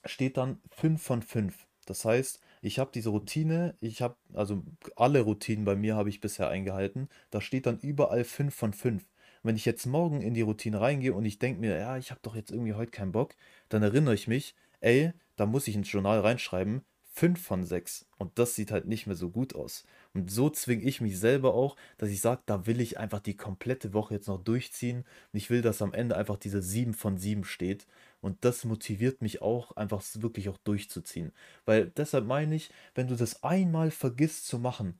steht 0.05 0.37
dann 0.37 0.61
5 0.69 1.01
von 1.01 1.23
5. 1.23 1.65
Das 1.87 2.05
heißt, 2.05 2.41
ich 2.61 2.77
habe 2.77 2.91
diese 2.93 3.09
Routine, 3.09 3.75
ich 3.81 4.03
habe, 4.03 4.15
also 4.35 4.61
alle 4.95 5.21
Routinen 5.21 5.65
bei 5.65 5.75
mir 5.75 5.95
habe 5.95 6.09
ich 6.09 6.21
bisher 6.21 6.49
eingehalten. 6.49 7.09
Da 7.31 7.41
steht 7.41 7.65
dann 7.65 7.79
überall 7.79 8.23
5 8.23 8.53
von 8.53 8.71
5. 8.71 9.03
Wenn 9.41 9.55
ich 9.55 9.65
jetzt 9.65 9.87
morgen 9.87 10.21
in 10.21 10.35
die 10.35 10.41
Routine 10.41 10.79
reingehe 10.79 11.15
und 11.15 11.25
ich 11.25 11.39
denke 11.39 11.59
mir, 11.59 11.75
ja, 11.75 11.97
ich 11.97 12.11
habe 12.11 12.19
doch 12.21 12.35
jetzt 12.35 12.51
irgendwie 12.51 12.75
heute 12.75 12.91
keinen 12.91 13.13
Bock, 13.13 13.33
dann 13.69 13.81
erinnere 13.81 14.13
ich 14.13 14.27
mich, 14.27 14.53
ey, 14.81 15.11
da 15.37 15.47
muss 15.47 15.67
ich 15.67 15.75
ins 15.75 15.91
Journal 15.91 16.19
reinschreiben, 16.19 16.83
5 17.19 17.41
von 17.41 17.65
6. 17.65 18.05
Und 18.17 18.39
das 18.39 18.55
sieht 18.55 18.71
halt 18.71 18.87
nicht 18.87 19.05
mehr 19.05 19.15
so 19.17 19.29
gut 19.29 19.53
aus. 19.53 19.83
Und 20.13 20.31
so 20.31 20.49
zwinge 20.49 20.83
ich 20.83 21.01
mich 21.01 21.19
selber 21.19 21.53
auch, 21.53 21.75
dass 21.97 22.09
ich 22.09 22.21
sage, 22.21 22.41
da 22.45 22.65
will 22.65 22.79
ich 22.79 22.97
einfach 22.97 23.19
die 23.19 23.35
komplette 23.35 23.93
Woche 23.93 24.13
jetzt 24.13 24.29
noch 24.29 24.41
durchziehen. 24.41 24.99
Und 24.99 25.37
ich 25.37 25.49
will, 25.49 25.61
dass 25.61 25.81
am 25.81 25.91
Ende 25.91 26.15
einfach 26.15 26.37
diese 26.37 26.61
7 26.61 26.93
von 26.93 27.17
7 27.17 27.43
steht. 27.43 27.87
Und 28.21 28.45
das 28.45 28.63
motiviert 28.63 29.21
mich 29.21 29.41
auch, 29.41 29.75
einfach 29.75 30.01
wirklich 30.15 30.47
auch 30.47 30.57
durchzuziehen. 30.59 31.33
Weil 31.65 31.89
deshalb 31.89 32.25
meine 32.25 32.55
ich, 32.55 32.71
wenn 32.95 33.09
du 33.09 33.17
das 33.17 33.43
einmal 33.43 33.91
vergisst 33.91 34.47
zu 34.47 34.57
machen, 34.57 34.97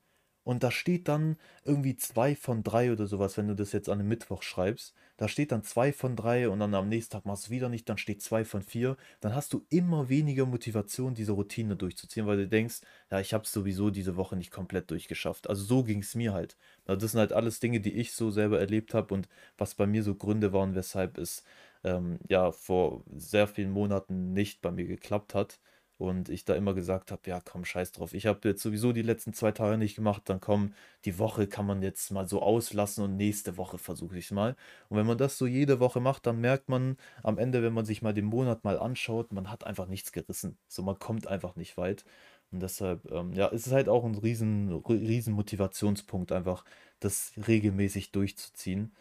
und 0.50 0.64
da 0.64 0.72
steht 0.72 1.06
dann 1.06 1.36
irgendwie 1.64 1.94
zwei 1.96 2.34
von 2.34 2.64
drei 2.64 2.90
oder 2.90 3.06
sowas, 3.06 3.36
wenn 3.36 3.46
du 3.46 3.54
das 3.54 3.70
jetzt 3.70 3.88
an 3.88 4.00
einem 4.00 4.08
Mittwoch 4.08 4.42
schreibst. 4.42 4.94
Da 5.16 5.28
steht 5.28 5.52
dann 5.52 5.62
zwei 5.62 5.92
von 5.92 6.16
drei 6.16 6.48
und 6.48 6.58
dann 6.58 6.74
am 6.74 6.88
nächsten 6.88 7.12
Tag 7.12 7.24
machst 7.24 7.46
du 7.46 7.50
wieder 7.52 7.68
nicht, 7.68 7.88
dann 7.88 7.98
steht 7.98 8.20
zwei 8.20 8.44
von 8.44 8.60
vier. 8.60 8.96
Dann 9.20 9.32
hast 9.32 9.52
du 9.52 9.64
immer 9.70 10.08
weniger 10.08 10.46
Motivation, 10.46 11.14
diese 11.14 11.30
Routine 11.32 11.76
durchzuziehen, 11.76 12.26
weil 12.26 12.36
du 12.36 12.48
denkst, 12.48 12.80
ja, 13.12 13.20
ich 13.20 13.32
habe 13.32 13.44
es 13.44 13.52
sowieso 13.52 13.90
diese 13.90 14.16
Woche 14.16 14.34
nicht 14.34 14.50
komplett 14.50 14.90
durchgeschafft. 14.90 15.48
Also 15.48 15.62
so 15.62 15.84
ging 15.84 16.00
es 16.00 16.16
mir 16.16 16.32
halt. 16.32 16.56
Das 16.84 17.12
sind 17.12 17.20
halt 17.20 17.32
alles 17.32 17.60
Dinge, 17.60 17.78
die 17.78 17.92
ich 17.92 18.12
so 18.12 18.32
selber 18.32 18.58
erlebt 18.58 18.92
habe 18.92 19.14
und 19.14 19.28
was 19.56 19.76
bei 19.76 19.86
mir 19.86 20.02
so 20.02 20.16
Gründe 20.16 20.52
waren, 20.52 20.74
weshalb 20.74 21.16
es 21.16 21.44
ähm, 21.84 22.18
ja 22.28 22.50
vor 22.50 23.04
sehr 23.16 23.46
vielen 23.46 23.70
Monaten 23.70 24.32
nicht 24.32 24.62
bei 24.62 24.72
mir 24.72 24.86
geklappt 24.88 25.32
hat. 25.32 25.60
Und 26.00 26.30
ich 26.30 26.46
da 26.46 26.54
immer 26.54 26.72
gesagt 26.72 27.12
habe, 27.12 27.20
ja, 27.26 27.42
komm, 27.44 27.66
scheiß 27.66 27.92
drauf. 27.92 28.14
Ich 28.14 28.24
habe 28.24 28.48
jetzt 28.48 28.62
sowieso 28.62 28.94
die 28.94 29.02
letzten 29.02 29.34
zwei 29.34 29.52
Tage 29.52 29.76
nicht 29.76 29.96
gemacht. 29.96 30.22
Dann 30.24 30.40
komm, 30.40 30.72
die 31.04 31.18
Woche 31.18 31.46
kann 31.46 31.66
man 31.66 31.82
jetzt 31.82 32.10
mal 32.10 32.26
so 32.26 32.40
auslassen 32.40 33.04
und 33.04 33.16
nächste 33.18 33.58
Woche 33.58 33.76
versuche 33.76 34.16
ich 34.16 34.24
es 34.24 34.30
mal. 34.30 34.56
Und 34.88 34.96
wenn 34.96 35.04
man 35.04 35.18
das 35.18 35.36
so 35.36 35.46
jede 35.46 35.78
Woche 35.78 36.00
macht, 36.00 36.24
dann 36.26 36.40
merkt 36.40 36.70
man 36.70 36.96
am 37.22 37.36
Ende, 37.36 37.62
wenn 37.62 37.74
man 37.74 37.84
sich 37.84 38.00
mal 38.00 38.14
den 38.14 38.24
Monat 38.24 38.64
mal 38.64 38.78
anschaut, 38.78 39.34
man 39.34 39.50
hat 39.50 39.64
einfach 39.64 39.88
nichts 39.88 40.10
gerissen. 40.10 40.56
So, 40.68 40.82
man 40.82 40.98
kommt 40.98 41.26
einfach 41.26 41.54
nicht 41.56 41.76
weit. 41.76 42.06
Und 42.50 42.60
deshalb, 42.62 43.10
ähm, 43.12 43.34
ja, 43.34 43.48
ist 43.48 43.70
halt 43.70 43.90
auch 43.90 44.04
ein 44.06 44.14
riesen, 44.14 44.72
riesen 44.88 45.34
Motivationspunkt, 45.34 46.32
einfach 46.32 46.64
das 47.00 47.32
regelmäßig 47.46 48.10
durchzuziehen. 48.10 48.92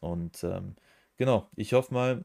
Und 0.00 0.42
ähm, 0.42 0.74
genau, 1.18 1.48
ich 1.54 1.72
hoffe 1.72 1.94
mal, 1.94 2.24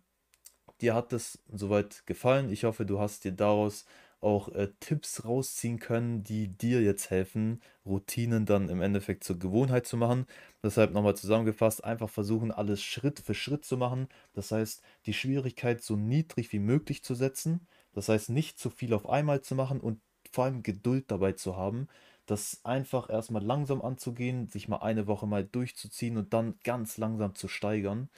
dir 0.82 0.96
hat 0.96 1.13
es 1.13 1.40
soweit 1.52 2.06
gefallen. 2.08 2.52
Ich 2.52 2.63
hoffe, 2.63 2.86
du 2.86 3.00
hast 3.00 3.25
dir 3.25 3.32
daraus 3.32 3.86
auch 4.24 4.50
äh, 4.50 4.70
Tipps 4.80 5.25
rausziehen 5.25 5.80
können, 5.80 6.24
die 6.24 6.48
dir 6.48 6.82
jetzt 6.82 7.10
helfen, 7.10 7.62
Routinen 7.86 8.46
dann 8.46 8.70
im 8.70 8.82
Endeffekt 8.82 9.24
zur 9.24 9.38
Gewohnheit 9.39 9.86
zu 9.86 9.98
machen. 9.98 10.25
Deshalb 10.63 10.94
nochmal 10.94 11.15
zusammengefasst, 11.15 11.84
einfach 11.84 12.10
versuchen, 12.10 12.51
alles 12.51 12.82
Schritt 12.84 13.20
für 13.20 13.34
Schritt 13.34 13.65
zu 13.65 13.77
machen. 13.77 14.08
Das 14.34 14.51
heißt, 14.51 14.82
die 15.06 15.13
Schwierigkeit 15.13 15.82
so 15.84 15.96
niedrig 15.96 16.51
wie 16.53 16.60
möglich 16.60 17.03
zu 17.03 17.15
setzen. 17.15 17.68
Das 17.94 18.10
heißt, 18.10 18.30
nicht 18.30 18.58
zu 18.60 18.70
viel 18.70 18.94
auf 18.94 19.08
einmal 19.10 19.42
zu 19.42 19.56
machen 19.56 19.80
und 19.80 20.00
vor 20.32 20.46
allem 20.46 20.63
Geduld 20.63 21.12
dabei 21.12 21.34
zu 21.34 21.56
haben, 21.58 21.88
das 22.25 22.62
einfach 22.63 23.10
erstmal 23.10 23.44
langsam 23.44 23.82
anzugehen, 23.82 24.48
sich 24.48 24.68
mal 24.68 24.77
eine 24.77 25.08
Woche 25.08 25.27
mal 25.27 25.44
durchzuziehen 25.46 26.18
und 26.18 26.34
dann 26.34 26.56
ganz 26.63 26.98
langsam 26.98 27.36
zu 27.36 27.48
steigern, 27.48 28.10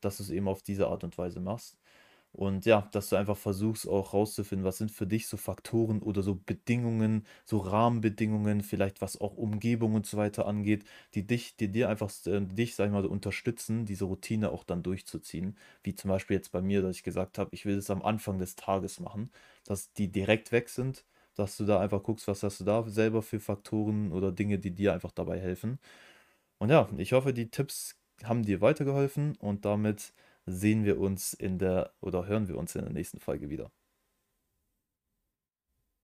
dass 0.00 0.16
du 0.18 0.24
es 0.24 0.30
eben 0.30 0.48
auf 0.48 0.62
diese 0.62 0.88
Art 0.88 1.04
und 1.04 1.16
Weise 1.18 1.40
machst. 1.40 1.76
Und 2.34 2.64
ja, 2.64 2.88
dass 2.92 3.10
du 3.10 3.16
einfach 3.16 3.36
versuchst 3.36 3.86
auch 3.86 4.14
rauszufinden, 4.14 4.64
was 4.64 4.78
sind 4.78 4.90
für 4.90 5.06
dich 5.06 5.26
so 5.28 5.36
Faktoren 5.36 6.00
oder 6.00 6.22
so 6.22 6.34
Bedingungen, 6.34 7.26
so 7.44 7.58
Rahmenbedingungen, 7.58 8.62
vielleicht 8.62 9.02
was 9.02 9.20
auch 9.20 9.36
Umgebung 9.36 9.94
und 9.94 10.06
so 10.06 10.16
weiter 10.16 10.46
angeht, 10.46 10.84
die 11.14 11.26
dich, 11.26 11.56
die 11.56 11.68
dir 11.70 11.90
einfach, 11.90 12.10
äh, 12.26 12.40
dich, 12.40 12.74
sag 12.74 12.86
ich 12.86 12.92
mal, 12.92 13.02
so 13.02 13.10
unterstützen, 13.10 13.84
diese 13.84 14.06
Routine 14.06 14.50
auch 14.50 14.64
dann 14.64 14.82
durchzuziehen. 14.82 15.58
Wie 15.82 15.94
zum 15.94 16.08
Beispiel 16.08 16.36
jetzt 16.36 16.52
bei 16.52 16.62
mir, 16.62 16.80
dass 16.80 16.96
ich 16.96 17.02
gesagt 17.02 17.36
habe, 17.38 17.50
ich 17.52 17.66
will 17.66 17.76
es 17.76 17.90
am 17.90 18.02
Anfang 18.02 18.38
des 18.38 18.56
Tages 18.56 18.98
machen, 18.98 19.30
dass 19.66 19.92
die 19.92 20.10
direkt 20.10 20.52
weg 20.52 20.70
sind, 20.70 21.04
dass 21.34 21.56
du 21.58 21.64
da 21.66 21.80
einfach 21.80 22.02
guckst, 22.02 22.28
was 22.28 22.42
hast 22.42 22.60
du 22.60 22.64
da 22.64 22.82
selber 22.88 23.20
für 23.22 23.40
Faktoren 23.40 24.10
oder 24.12 24.32
Dinge, 24.32 24.58
die 24.58 24.70
dir 24.74 24.94
einfach 24.94 25.12
dabei 25.12 25.38
helfen. 25.38 25.78
Und 26.58 26.70
ja, 26.70 26.88
ich 26.96 27.12
hoffe, 27.12 27.32
die 27.32 27.50
Tipps 27.50 27.96
haben 28.24 28.44
dir 28.44 28.60
weitergeholfen 28.60 29.36
und 29.36 29.64
damit 29.64 30.12
sehen 30.46 30.84
wir 30.84 30.98
uns 30.98 31.34
in 31.34 31.58
der 31.58 31.92
oder 32.00 32.26
hören 32.26 32.48
wir 32.48 32.56
uns 32.56 32.74
in 32.74 32.82
der 32.82 32.92
nächsten 32.92 33.20
Folge 33.20 33.50
wieder. 33.50 33.70